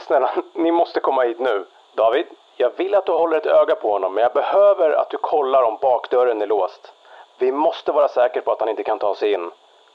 Snälla, 0.00 0.30
ni 0.52 0.72
måste 0.72 1.00
komma 1.00 1.22
hit 1.22 1.38
nu. 1.38 1.66
David, 1.94 2.26
jag 2.56 2.70
vill 2.76 2.94
att 2.94 3.06
du 3.06 3.12
håller 3.12 3.36
ett 3.36 3.46
öga 3.46 3.74
på 3.74 3.92
honom, 3.92 4.14
men 4.14 4.22
jag 4.22 4.32
behöver 4.32 4.90
att 4.90 5.10
du 5.10 5.18
kollar 5.30 5.62
om 5.62 5.76
bakdörren 5.76 6.42
är 6.42 6.46
låst. 6.46 6.92
Vi 7.38 7.52
måste 7.52 7.92
vara 7.92 8.08
säkra 8.08 8.42
på 8.42 8.52
att 8.52 8.60
han 8.60 8.68
inte 8.68 8.82
kan 8.82 8.98
ta 8.98 9.14
sig 9.14 9.32
in. 9.32 9.50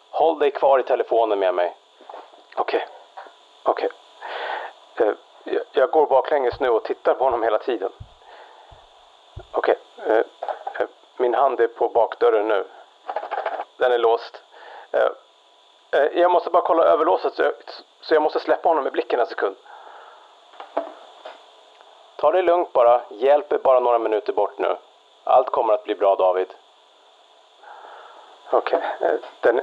Håll 0.10 0.40
dig 0.40 0.52
kvar 0.52 0.80
i 0.80 0.84
telefonen 0.84 1.40
med 1.40 1.56
mig. 1.56 1.76
Okej. 2.56 2.88
Okej. 3.64 3.90
Eh, 4.96 5.14
jag, 5.44 5.64
jag 5.72 5.92
går 5.92 6.08
baklänges 6.08 6.60
nu 6.60 6.70
och 6.70 6.84
tittar 6.84 7.14
på 7.14 7.24
honom 7.24 7.44
hela 7.44 7.60
tiden. 7.60 7.92
Okej. 9.52 9.76
Okay. 9.98 10.18
Uh, 10.18 10.24
uh, 10.82 10.88
min 11.18 11.34
hand 11.34 11.60
är 11.60 11.68
på 11.68 11.90
bakdörren 11.90 12.48
nu. 12.48 12.66
Den 13.78 13.92
är 13.92 13.98
låst. 13.98 14.44
Eh, 15.96 16.20
jag 16.22 16.32
måste 16.32 16.50
bara 16.50 16.64
kolla 16.64 16.84
överlåset 16.84 17.34
så 17.34 17.42
jag, 17.42 17.54
så 18.02 18.14
jag 18.14 18.24
måste 18.24 18.40
släppa 18.40 18.70
honom 18.70 18.88
i 18.88 18.92
blicken 18.92 19.20
en 19.20 19.28
sekund. 19.28 19.56
Ta 22.16 22.32
det 22.32 22.42
lugnt 22.42 22.74
bara. 22.74 23.02
Hjälp 23.10 23.52
är 23.52 23.58
bara 23.58 23.80
några 23.80 24.00
minuter 24.00 24.34
bort 24.34 24.58
nu. 24.58 24.78
Allt 25.28 25.50
kommer 25.50 25.74
att 25.74 25.84
bli 25.84 25.96
bra 25.96 26.16
David. 26.16 26.54
Okej, 28.50 28.82
eh, 29.02 29.14
den... 29.42 29.62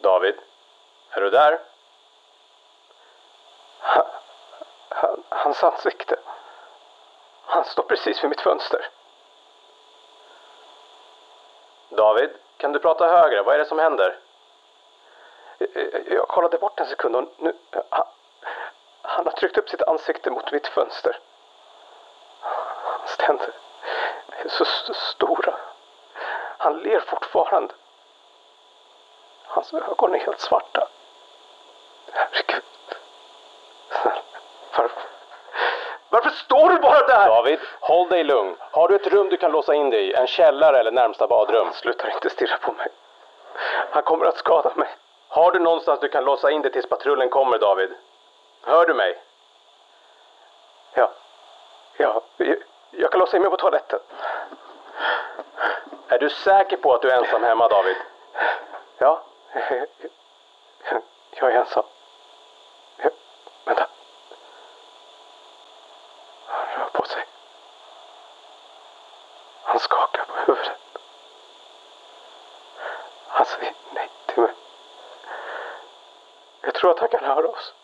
David? 0.00 0.34
Är 1.10 1.20
du 1.20 1.30
där? 1.30 1.60
Han, 3.78 4.06
han, 4.88 5.22
hans 5.28 5.64
ansikte. 5.64 6.16
Han 7.44 7.64
står 7.64 7.82
precis 7.82 8.24
vid 8.24 8.30
mitt 8.30 8.40
fönster. 8.40 8.88
David, 11.88 12.30
kan 12.56 12.72
du 12.72 12.78
prata 12.78 13.08
högre? 13.08 13.42
Vad 13.42 13.54
är 13.54 13.58
det 13.58 13.64
som 13.64 13.78
händer? 13.78 14.18
Jag, 15.58 16.08
jag 16.08 16.28
kollade 16.28 16.58
bort 16.58 16.80
en 16.80 16.86
sekund 16.86 17.16
och 17.16 17.24
nu... 17.36 17.58
Han, 17.90 18.06
han 19.02 19.26
har 19.26 19.32
tryckt 19.32 19.58
upp 19.58 19.68
sitt 19.68 19.82
ansikte 19.82 20.30
mot 20.30 20.52
mitt 20.52 20.66
fönster. 20.66 21.18
Hans 22.40 23.16
tänder 23.16 23.54
är 24.44 24.48
så 24.48 24.64
st 24.64 24.94
stora. 24.94 25.54
Han 26.58 26.78
ler 26.78 27.00
fortfarande. 27.00 27.74
Hans 29.46 29.74
ögon 29.74 30.14
är 30.14 30.18
helt 30.18 30.40
svarta. 30.40 30.88
Herregud. 32.12 32.62
Varför? 34.76 35.02
Varför 36.08 36.30
står 36.30 36.68
du 36.68 36.76
bara 36.76 37.06
där? 37.06 37.26
David, 37.26 37.60
håll 37.80 38.08
dig 38.08 38.24
lugn. 38.24 38.56
Har 38.60 38.88
du 38.88 38.94
ett 38.96 39.06
rum 39.06 39.28
du 39.28 39.36
kan 39.36 39.52
låsa 39.52 39.74
in 39.74 39.90
dig 39.90 40.08
i? 40.08 40.14
En 40.14 40.26
källare 40.26 40.78
eller 40.78 40.92
närmsta 40.92 41.26
badrum? 41.26 41.72
Sluta 41.72 42.10
inte 42.10 42.30
stirra 42.30 42.56
på 42.56 42.72
mig. 42.72 42.88
Han 43.90 44.02
kommer 44.02 44.26
att 44.26 44.36
skada 44.38 44.72
mig. 44.74 44.88
Har 45.28 45.52
du 45.52 45.58
någonstans 45.58 46.00
du 46.00 46.08
kan 46.08 46.24
låsa 46.24 46.50
in 46.50 46.62
dig 46.62 46.72
tills 46.72 46.88
patrullen 46.88 47.28
kommer, 47.28 47.58
David? 47.58 47.94
Hör 48.62 48.86
du 48.86 48.94
mig? 48.94 49.22
Ja. 50.94 51.10
Ja, 51.96 52.22
jag, 52.36 52.56
jag 52.90 53.10
kan 53.10 53.20
låsa 53.20 53.36
in 53.36 53.42
mig 53.42 53.50
på 53.50 53.56
toaletten. 53.56 54.00
Är 56.08 56.18
du 56.18 56.30
säker 56.30 56.76
på 56.76 56.94
att 56.94 57.02
du 57.02 57.10
är 57.10 57.18
ensam 57.18 57.42
hemma, 57.42 57.68
David? 57.68 57.96
Ja. 58.98 59.22
Jag 61.32 61.52
är 61.52 61.56
ensam. 61.56 61.84
Vänta. 63.64 63.88
Han 66.46 66.66
rör 66.78 66.90
på 66.92 67.04
sig. 67.04 67.24
Han 69.62 69.78
skakar 69.78 70.24
på 70.24 70.32
huvudet. 70.46 70.78
Han 73.28 73.46
säger 73.46 73.74
nej 73.94 74.10
till 74.26 74.42
mig. 74.42 74.52
Jag 76.60 76.74
tror 76.74 76.90
att 76.90 76.98
han 76.98 77.08
kan 77.08 77.24
höra 77.24 77.48
oss. 77.48 77.74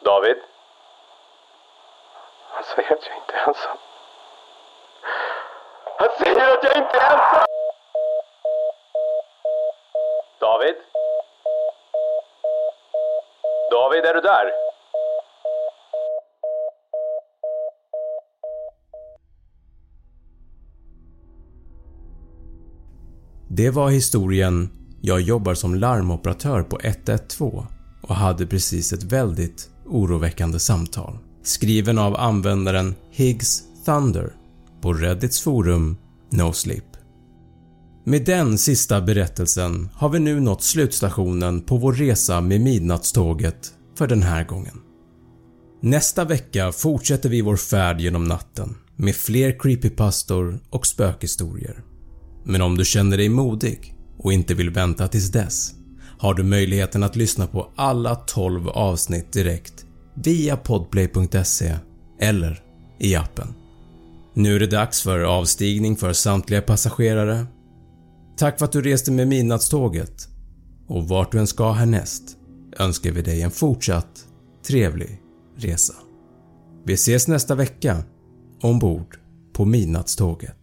David? 0.00 0.42
Han 2.56 2.64
säger 2.64 2.92
att 2.92 3.06
jag 3.08 3.16
inte 3.16 3.32
är 3.32 3.48
ensam. 3.48 3.76
Han 5.98 6.08
säger 6.18 6.52
att 6.52 6.64
jag 6.64 6.76
inte 6.76 6.96
är 6.98 7.12
ensam! 7.12 7.46
David? 10.40 10.76
David, 13.70 14.04
är 14.04 14.14
du 14.14 14.20
där? 14.20 14.52
Det 23.48 23.70
var 23.70 23.90
historien 23.90 24.70
“Jag 25.02 25.20
jobbar 25.20 25.54
som 25.54 25.74
larmoperatör 25.74 26.62
på 26.62 26.78
112 26.82 27.66
och 28.02 28.14
hade 28.14 28.46
precis 28.46 28.92
ett 28.92 29.12
väldigt 29.12 29.70
oroväckande 29.86 30.58
samtal” 30.58 31.25
skriven 31.46 31.98
av 31.98 32.16
användaren 32.16 32.94
Higgs 33.10 33.62
Thunder 33.84 34.32
på 34.80 34.92
Reddits 34.92 35.40
forum 35.40 35.96
NoSleep. 36.30 36.96
Med 38.04 38.24
den 38.24 38.58
sista 38.58 39.00
berättelsen 39.00 39.88
har 39.94 40.08
vi 40.08 40.18
nu 40.18 40.40
nått 40.40 40.62
slutstationen 40.62 41.60
på 41.60 41.76
vår 41.76 41.92
resa 41.92 42.40
med 42.40 42.60
Midnattståget 42.60 43.72
för 43.98 44.06
den 44.06 44.22
här 44.22 44.44
gången. 44.44 44.80
Nästa 45.82 46.24
vecka 46.24 46.72
fortsätter 46.72 47.28
vi 47.28 47.40
vår 47.40 47.56
färd 47.56 48.00
genom 48.00 48.24
natten 48.24 48.76
med 48.96 49.14
fler 49.14 49.58
creepypastor 49.58 50.58
och 50.70 50.86
spökhistorier. 50.86 51.82
Men 52.44 52.62
om 52.62 52.76
du 52.76 52.84
känner 52.84 53.16
dig 53.16 53.28
modig 53.28 53.94
och 54.18 54.32
inte 54.32 54.54
vill 54.54 54.70
vänta 54.70 55.08
tills 55.08 55.30
dess 55.30 55.74
har 56.18 56.34
du 56.34 56.42
möjligheten 56.42 57.02
att 57.02 57.16
lyssna 57.16 57.46
på 57.46 57.72
alla 57.76 58.14
12 58.14 58.68
avsnitt 58.68 59.32
direkt 59.32 59.85
via 60.24 60.56
podplay.se 60.56 61.76
eller 62.20 62.62
i 62.98 63.14
appen. 63.14 63.54
Nu 64.34 64.56
är 64.56 64.60
det 64.60 64.66
dags 64.66 65.02
för 65.02 65.20
avstigning 65.20 65.96
för 65.96 66.12
samtliga 66.12 66.62
passagerare. 66.62 67.46
Tack 68.36 68.58
för 68.58 68.64
att 68.64 68.72
du 68.72 68.82
reste 68.82 69.12
med 69.12 69.28
Midnattståget 69.28 70.28
och 70.86 71.08
vart 71.08 71.32
du 71.32 71.38
än 71.38 71.46
ska 71.46 71.72
härnäst 71.72 72.22
önskar 72.78 73.10
vi 73.10 73.22
dig 73.22 73.42
en 73.42 73.50
fortsatt 73.50 74.26
trevlig 74.66 75.20
resa. 75.56 75.94
Vi 76.84 76.94
ses 76.94 77.28
nästa 77.28 77.54
vecka 77.54 78.04
ombord 78.62 79.18
på 79.52 79.64
Midnattståget. 79.64 80.56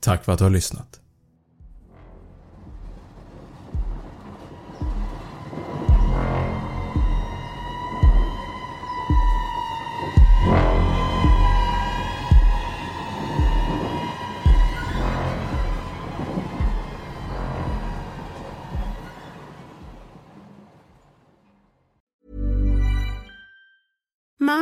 Tack 0.00 0.24
för 0.24 0.32
att 0.32 0.38
du 0.38 0.44
har 0.44 0.50
lyssnat. 0.50 0.99